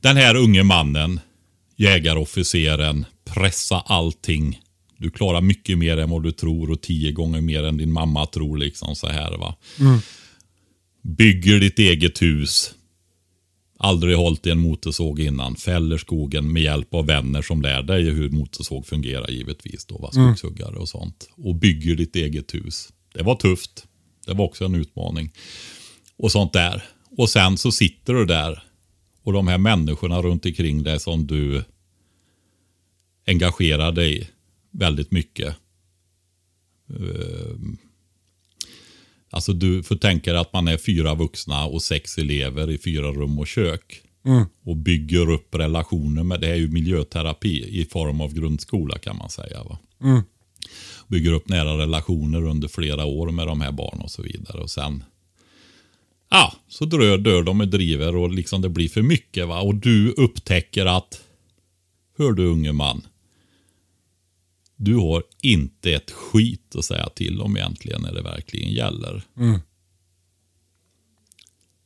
[0.00, 1.20] den här unge mannen,
[1.76, 4.60] jägarofficeren, pressa allting.
[4.96, 8.26] Du klarar mycket mer än vad du tror och tio gånger mer än din mamma
[8.26, 8.58] tror.
[8.58, 9.54] liksom så här va.
[11.02, 12.70] Bygger ditt eget hus.
[13.82, 15.56] Aldrig hållit i en motorsåg innan.
[15.56, 19.86] Fäller skogen med hjälp av vänner som lär dig hur motorsåg fungerar givetvis.
[19.86, 20.10] Då, va?
[20.12, 21.28] Skogshuggare och sånt.
[21.36, 22.88] Och bygger ditt eget hus.
[23.14, 23.86] Det var tufft.
[24.26, 25.32] Det var också en utmaning.
[26.16, 26.84] Och sånt där.
[27.16, 28.62] Och sen så sitter du där.
[29.22, 31.64] Och de här människorna runt omkring dig som du
[33.26, 34.30] engagerar dig
[34.70, 35.56] väldigt mycket.
[39.30, 43.12] Alltså du får tänka dig att man är fyra vuxna och sex elever i fyra
[43.12, 44.02] rum och kök.
[44.64, 49.30] Och bygger upp relationer med, det är ju miljöterapi i form av grundskola kan man
[49.30, 49.64] säga.
[49.64, 49.78] Va?
[51.08, 54.60] Bygger upp nära relationer under flera år med de här barnen och så vidare.
[54.60, 55.04] Och sen
[56.30, 59.48] Ja, så dör, dör de med driver och liksom det blir för mycket.
[59.48, 61.20] va Och du upptäcker att
[62.18, 63.02] Hör du unge man.
[64.82, 69.22] Du har inte ett skit att säga till om egentligen när det verkligen gäller.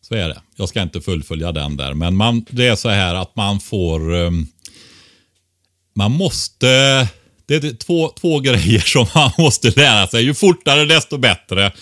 [0.02, 0.42] Så är det.
[0.56, 1.94] Jag ska inte fullfölja den där.
[1.94, 4.14] Men man, det är så här att man får...
[4.14, 4.46] ehm,
[5.94, 6.66] man måste...
[7.46, 10.24] Det är två, två grejer som man måste lära sig.
[10.24, 11.72] Ju fortare desto bättre.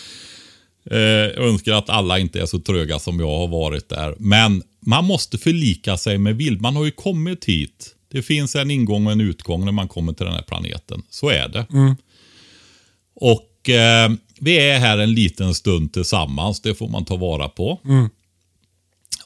[0.91, 4.15] Eh, jag önskar att alla inte är så tröga som jag har varit där.
[4.19, 6.61] Men man måste förlika sig med vild.
[6.61, 7.95] Man har ju kommit hit.
[8.13, 11.03] Det finns en ingång och en utgång när man kommer till den här planeten.
[11.11, 11.67] Så är det.
[13.15, 14.11] Och eh,
[14.41, 16.61] vi är här en liten stund tillsammans.
[16.61, 17.81] Det får man ta vara på.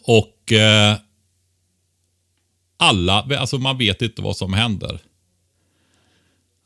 [0.03, 0.97] Och eh,
[2.77, 4.99] alla, alltså man vet inte vad som händer.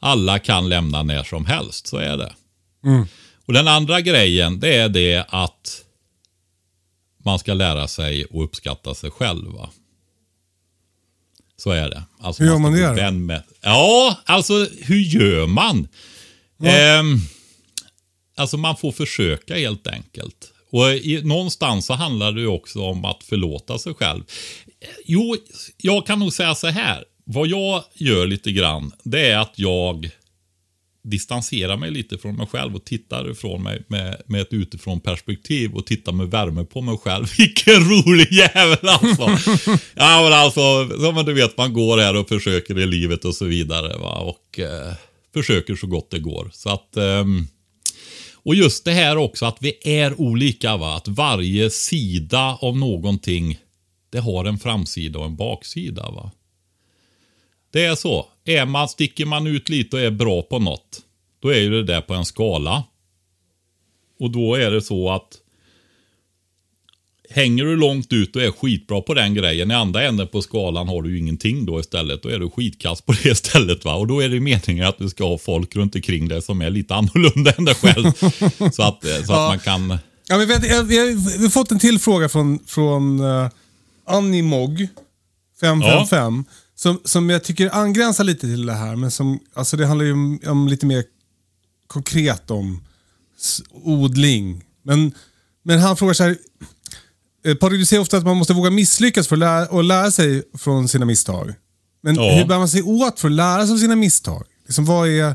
[0.01, 2.33] Alla kan lämna när som helst, så är det.
[3.47, 5.85] Och den andra grejen, det är det att
[7.25, 9.53] man ska lära sig att uppskatta sig själv.
[9.53, 9.71] Va?
[11.61, 12.03] Så är det.
[12.21, 15.89] Alltså Hur gör man ska det Med, ja, alltså hur gör man?
[16.65, 17.19] Ehm,
[18.37, 20.53] alltså man får försöka helt enkelt.
[20.71, 24.23] Och i, någonstans så handlar det ju också om att förlåta sig själv.
[25.05, 25.37] Jo,
[25.77, 27.05] jag kan nog säga så här.
[27.25, 30.11] Vad jag gör lite grann, det är att jag
[31.03, 35.75] distanserar mig lite från mig själv och tittar ifrån mig med, med ett utifrån perspektiv
[35.75, 37.27] och tittar med värme på mig själv.
[37.39, 39.55] Vilken rolig jävel alltså!
[39.95, 43.45] ja men alltså, som du vet, man går här och försöker i livet och så
[43.45, 43.99] vidare.
[43.99, 44.19] Va?
[44.19, 44.95] Och eh,
[45.35, 46.51] försöker så gott det går.
[46.53, 46.97] Så att...
[46.97, 47.25] eh,
[48.43, 50.77] och just det här också att vi är olika.
[50.77, 53.59] va Att varje sida av någonting,
[54.11, 56.03] det har en framsida och en baksida.
[56.11, 56.31] va
[57.71, 58.29] det är så.
[58.45, 61.01] Är man, sticker man ut lite och är bra på något,
[61.41, 62.85] då är ju det där på en skala.
[64.19, 65.39] Och då är det så att
[67.31, 70.89] hänger du långt ut och är skitbra på den grejen, i andra änden på skalan
[70.89, 72.23] har du ju ingenting då istället.
[72.23, 73.85] Då är du skitkast på det istället.
[73.85, 73.95] va.
[73.95, 76.71] Och då är det meningen att du ska ha folk runt omkring dig som är
[76.71, 78.13] lite annorlunda än dig själv.
[78.73, 79.99] så att, eh, så att man kan...
[80.29, 80.99] Ja, men vi, har, vi
[81.45, 83.49] har fått en till fråga från, från uh,
[84.07, 84.89] Animog
[85.61, 86.45] 555.
[86.83, 88.97] Som, som jag tycker angränsar lite till det här.
[88.97, 91.05] Men som, alltså det handlar ju om, om lite mer
[91.87, 92.85] konkret om
[93.71, 94.65] odling.
[94.83, 95.13] Men,
[95.63, 96.37] men han frågar så här.
[97.47, 100.11] Eh, Patrik, du säger ofta att man måste våga misslyckas för att lära, och lära
[100.11, 101.55] sig från sina misstag.
[102.03, 102.33] Men Ja.
[102.39, 104.45] hur bär man sig åt för att lära sig av sina misstag?
[104.67, 105.35] Liksom, vad, är,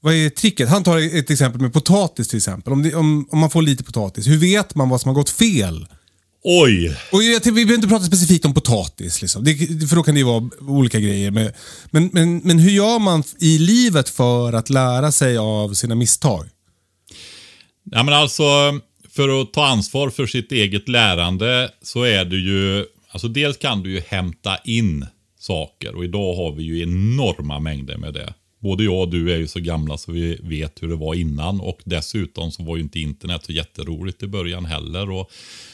[0.00, 0.68] vad är tricket?
[0.68, 2.72] Han tar ett exempel med potatis till exempel.
[2.72, 5.30] Om, det, om, om man får lite potatis, hur vet man vad som har gått
[5.30, 5.86] fel?
[6.44, 6.96] Oj!
[7.12, 9.44] Och jag, vi behöver inte prata specifikt om potatis, liksom.
[9.44, 9.56] det,
[9.88, 11.30] för då kan det ju vara olika grejer.
[11.30, 11.52] Men,
[11.90, 16.48] men, men, men hur gör man i livet för att lära sig av sina misstag?
[17.84, 18.44] Ja, men alltså,
[19.10, 23.82] för att ta ansvar för sitt eget lärande så är det ju, alltså dels kan
[23.82, 25.06] du ju hämta in
[25.38, 28.34] saker och idag har vi ju enorma mängder med det.
[28.62, 31.60] Både jag och du är ju så gamla så vi vet hur det var innan
[31.60, 35.10] och dessutom så var ju inte internet så jätteroligt i början heller.
[35.10, 35.30] Och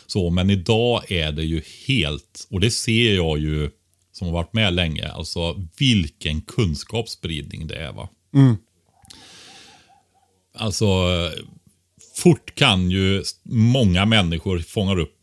[0.07, 3.71] så, men idag är det ju helt, och det ser jag ju
[4.13, 7.93] som har varit med länge, alltså vilken kunskapsspridning det är.
[7.93, 8.09] va.
[10.55, 10.87] Alltså,
[12.17, 15.15] fort kan ju många människor fånga upp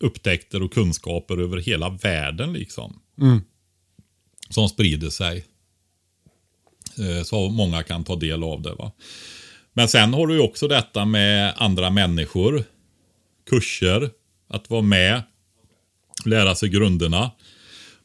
[0.00, 3.00] upptäckter och kunskaper över hela världen liksom.
[4.50, 5.44] Som sprider sig.
[6.98, 8.74] Eh, Så många kan ta del av det.
[8.74, 8.92] va.
[9.72, 12.64] Men sen har du ju också detta med andra människor.
[13.50, 14.10] Kurser.
[14.50, 15.22] Att vara med.
[16.24, 17.30] Lära sig grunderna.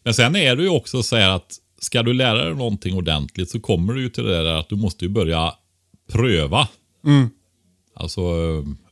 [0.04, 3.50] Men sen är det ju också så här att ska du lära dig någonting ordentligt
[3.50, 5.54] så kommer du ju till det där att du måste ju börja
[6.12, 6.68] pröva.
[7.96, 8.22] Alltså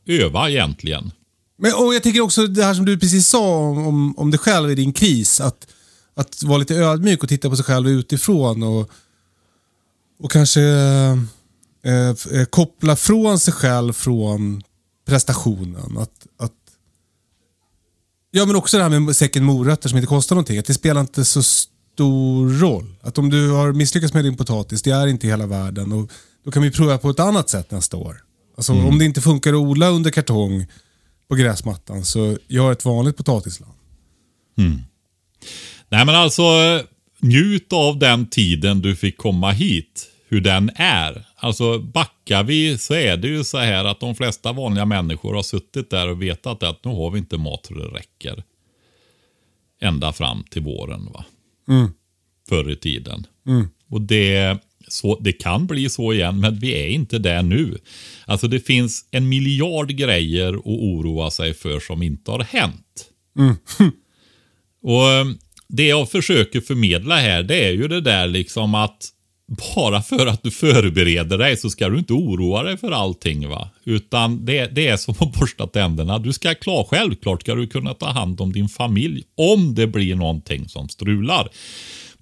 [0.06, 1.10] eh, öva egentligen.
[1.58, 4.38] Men, och Jag tycker också det här som du precis sa om, om, om dig
[4.40, 5.40] själv i din kris.
[5.40, 5.66] Att,
[6.14, 8.62] att vara lite ödmjuk och titta på sig själv utifrån.
[8.62, 8.90] Och,
[10.22, 11.12] och kanske eh,
[12.32, 14.62] eh, koppla från sig själv från
[15.06, 15.98] prestationen.
[15.98, 16.52] Att, att,
[18.30, 20.58] ja, men också det här med säcken morötter som inte kostar någonting.
[20.58, 22.94] Att det spelar inte så stor roll.
[23.00, 25.92] Att om du har misslyckats med din potatis, det är inte hela världen.
[25.92, 26.10] Och
[26.44, 28.22] då kan vi prova på ett annat sätt nästa år.
[28.56, 30.66] Alltså, Om det inte funkar att odla under kartong
[31.28, 33.72] på gräsmattan, så gör ett vanligt potatisland.
[35.88, 36.42] Nej men alltså
[37.20, 40.08] njut av den tiden du fick komma hit.
[40.32, 41.24] Hur den är.
[41.34, 45.42] Alltså backar vi så är det ju så här att de flesta vanliga människor har
[45.42, 48.42] suttit där och vetat att nu har vi inte mat så det räcker.
[49.80, 51.24] Ända fram till våren va.
[52.48, 53.26] Förr i tiden.
[53.88, 54.58] Och det,
[54.88, 57.78] så, det kan bli så igen men vi är inte där nu.
[58.26, 63.10] Alltså det finns en miljard grejer att oroa sig för som inte har hänt.
[64.82, 65.24] Och eh,
[65.68, 69.12] det jag försöker förmedla här det är ju det där liksom att
[69.74, 73.70] bara för att du förbereder dig så ska du inte oroa dig för allting va.
[73.84, 76.18] Utan det, det är som att borsta tänderna.
[76.18, 80.14] Du ska klara, självklart ska du kunna ta hand om din familj om det blir
[80.14, 81.48] någonting som strular.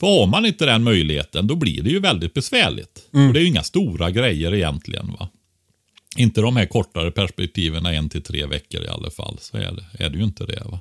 [0.00, 3.08] För har man inte den möjligheten då blir det ju väldigt besvärligt.
[3.10, 5.28] Och det är ju inga stora grejer egentligen va.
[6.16, 9.38] Inte de här kortare perspektiven, en till tre veckor i alla fall.
[9.40, 10.80] Så är det, är det ju inte det va.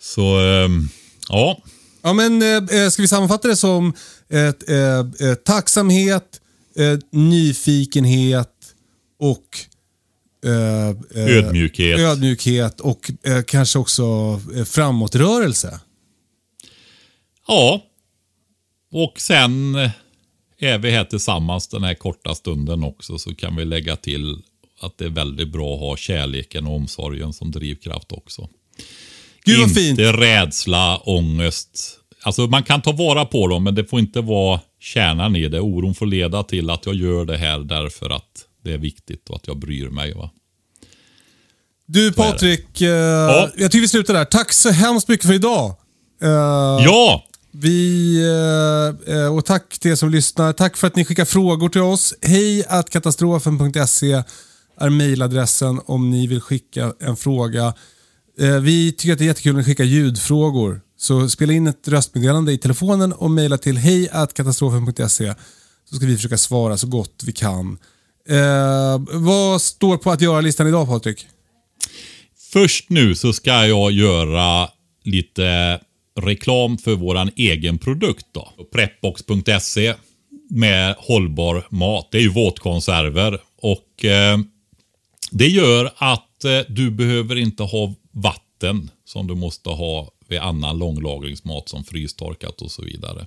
[0.00, 0.88] Så, ehm,
[1.28, 1.62] ja.
[2.02, 3.92] Ja, men eh, ska vi sammanfatta det som
[4.28, 6.40] ett, eh, eh, tacksamhet,
[6.76, 8.74] eh, nyfikenhet
[9.18, 9.58] och
[10.44, 10.88] eh,
[11.22, 12.00] eh, Ödmjukhet.
[12.00, 14.02] ödmjukhet och eh, kanske också
[14.56, 15.80] eh, framåtrörelse.
[17.46, 17.82] Ja.
[18.92, 19.90] Och sen eh,
[20.58, 24.42] är vi här tillsammans den här korta stunden också så kan vi lägga till
[24.80, 28.48] att det är väldigt bra att ha kärleken och omsorgen som drivkraft också.
[29.44, 29.98] Gud vad inte fint.
[30.00, 31.96] rädsla, ångest.
[32.22, 35.60] Alltså man kan ta vara på dem men det får inte vara kärnan i det.
[35.60, 39.36] Oron får leda till att jag gör det här därför att det är viktigt och
[39.36, 40.14] att jag bryr mig.
[40.14, 40.30] Va?
[41.86, 42.12] Du.
[42.12, 42.88] Patrik, eh,
[43.56, 44.24] jag tycker vi slutar där.
[44.24, 45.74] Tack så hemskt mycket för idag.
[46.22, 46.28] Eh,
[46.84, 47.24] Ja!
[47.52, 48.16] Vi,
[49.06, 50.52] eh, eh, och tack till er som lyssnar.
[50.52, 52.14] Tack för att ni skickar frågor till oss.
[52.22, 54.22] Hej att katastrofen.se
[54.80, 57.74] är mejladressen om ni vill skicka en fråga.
[58.40, 60.80] Eh, vi tycker att det är jättekul när ni skickar ljudfrågor.
[60.96, 65.34] Så spela in ett röstmeddelande i telefonen och mejla till hejkatastrofen.se
[65.90, 67.78] så ska vi försöka svara så gott vi kan.
[68.28, 71.26] Eh, vad står på att göra-listan idag Patrik?
[72.52, 74.68] Först nu så ska jag göra
[75.04, 75.80] lite
[76.20, 78.52] reklam för våran egen produkt då.
[78.72, 79.94] Prepbox.se
[80.50, 82.08] med hållbar mat.
[82.10, 84.38] Det är ju våtkonserver och eh,
[85.30, 90.78] det gör att eh, du behöver inte ha vatten som du måste ha vid annan
[90.78, 93.26] långlagringsmat som frystorkat och så vidare.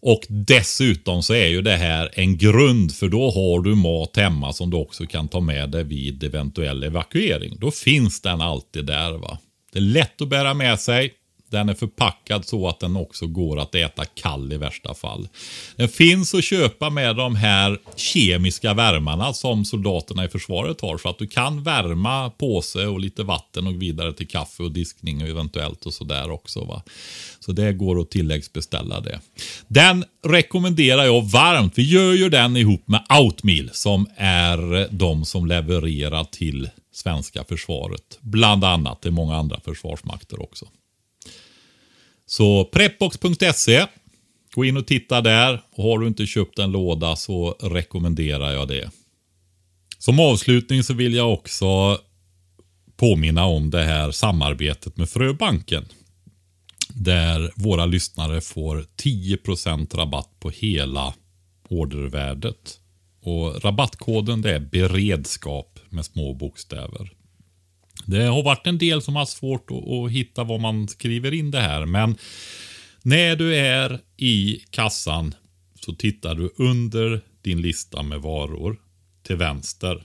[0.00, 4.52] Och dessutom så är ju det här en grund för då har du mat hemma
[4.52, 7.56] som du också kan ta med dig vid eventuell evakuering.
[7.58, 9.12] Då finns den alltid där.
[9.12, 9.38] va.
[9.72, 11.14] Det är lätt att bära med sig.
[11.50, 15.28] Den är förpackad så att den också går att äta kall i värsta fall.
[15.76, 20.98] Den finns att köpa med de här kemiska värmarna som soldaterna i försvaret har.
[20.98, 25.22] Så att du kan värma påse och lite vatten och vidare till kaffe och diskning
[25.22, 26.64] och eventuellt och sådär också.
[26.64, 26.82] Va?
[27.40, 29.20] Så det går att tilläggsbeställa det.
[29.66, 31.78] Den rekommenderar jag varmt.
[31.78, 38.18] Vi gör ju den ihop med Outmeal som är de som levererar till svenska försvaret.
[38.20, 39.02] Bland annat.
[39.02, 40.66] till många andra försvarsmakter också.
[42.28, 43.86] Så prepbox.se.
[44.54, 45.62] Gå in och titta där.
[45.70, 48.90] Och har du inte köpt en låda så rekommenderar jag det.
[49.98, 51.98] Som avslutning så vill jag också
[52.96, 55.84] påminna om det här samarbetet med Fröbanken.
[56.88, 61.14] Där våra lyssnare får 10% rabatt på hela
[61.68, 62.80] ordervärdet.
[63.22, 67.17] Och rabattkoden det är beredskap med små bokstäver.
[68.04, 71.50] Det har varit en del som har svårt att, att hitta vad man skriver in
[71.50, 71.86] det här.
[71.86, 72.16] Men
[73.02, 75.34] när du är i kassan
[75.80, 78.76] så tittar du under din lista med varor
[79.26, 80.02] till vänster.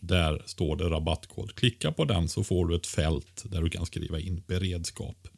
[0.00, 1.54] Där står det rabattkod.
[1.54, 5.28] Klicka på den så får du ett fält där du kan skriva in beredskap.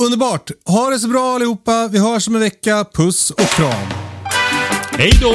[0.00, 0.50] Underbart!
[0.64, 1.88] Ha det så bra allihopa.
[1.88, 2.86] Vi hörs om en vecka.
[2.94, 3.88] Puss och kram.
[4.92, 5.34] Hej då!